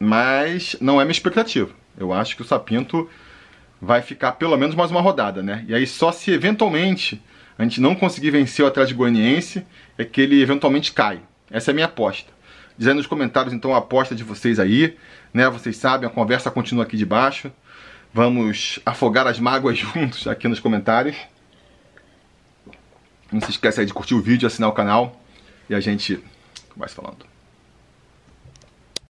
mas 0.00 0.74
não 0.80 1.00
é 1.00 1.04
minha 1.04 1.12
expectativa. 1.12 1.70
Eu 1.96 2.12
acho 2.12 2.34
que 2.34 2.42
o 2.42 2.44
Sapinto 2.44 3.08
vai 3.82 4.00
ficar 4.00 4.32
pelo 4.32 4.56
menos 4.56 4.76
mais 4.76 4.92
uma 4.92 5.00
rodada, 5.00 5.42
né? 5.42 5.64
E 5.66 5.74
aí 5.74 5.88
só 5.88 6.12
se 6.12 6.30
eventualmente 6.30 7.20
a 7.58 7.64
gente 7.64 7.80
não 7.80 7.96
conseguir 7.96 8.30
vencer 8.30 8.64
o 8.64 8.68
Atlético 8.68 8.98
Goianiense 8.98 9.66
é 9.98 10.04
que 10.04 10.20
ele 10.20 10.40
eventualmente 10.40 10.92
cai. 10.92 11.20
Essa 11.50 11.70
é 11.70 11.72
a 11.72 11.74
minha 11.74 11.86
aposta. 11.86 12.32
Dizendo 12.78 12.98
nos 12.98 13.08
comentários 13.08 13.52
então 13.52 13.74
a 13.74 13.78
aposta 13.78 14.14
de 14.14 14.22
vocês 14.22 14.60
aí, 14.60 14.96
né? 15.34 15.48
Vocês 15.48 15.76
sabem, 15.76 16.08
a 16.08 16.12
conversa 16.12 16.48
continua 16.48 16.84
aqui 16.84 16.96
de 16.96 17.04
baixo. 17.04 17.50
Vamos 18.14 18.78
afogar 18.86 19.26
as 19.26 19.40
mágoas 19.40 19.76
juntos 19.76 20.28
aqui 20.28 20.46
nos 20.46 20.60
comentários. 20.60 21.16
Não 23.32 23.40
se 23.40 23.50
esqueça 23.50 23.80
aí 23.80 23.86
de 23.86 23.92
curtir 23.92 24.14
o 24.14 24.22
vídeo, 24.22 24.46
assinar 24.46 24.70
o 24.70 24.72
canal 24.72 25.20
e 25.68 25.74
a 25.74 25.80
gente 25.80 26.22
vai 26.76 26.88
se 26.88 26.94
falando. 26.94 27.31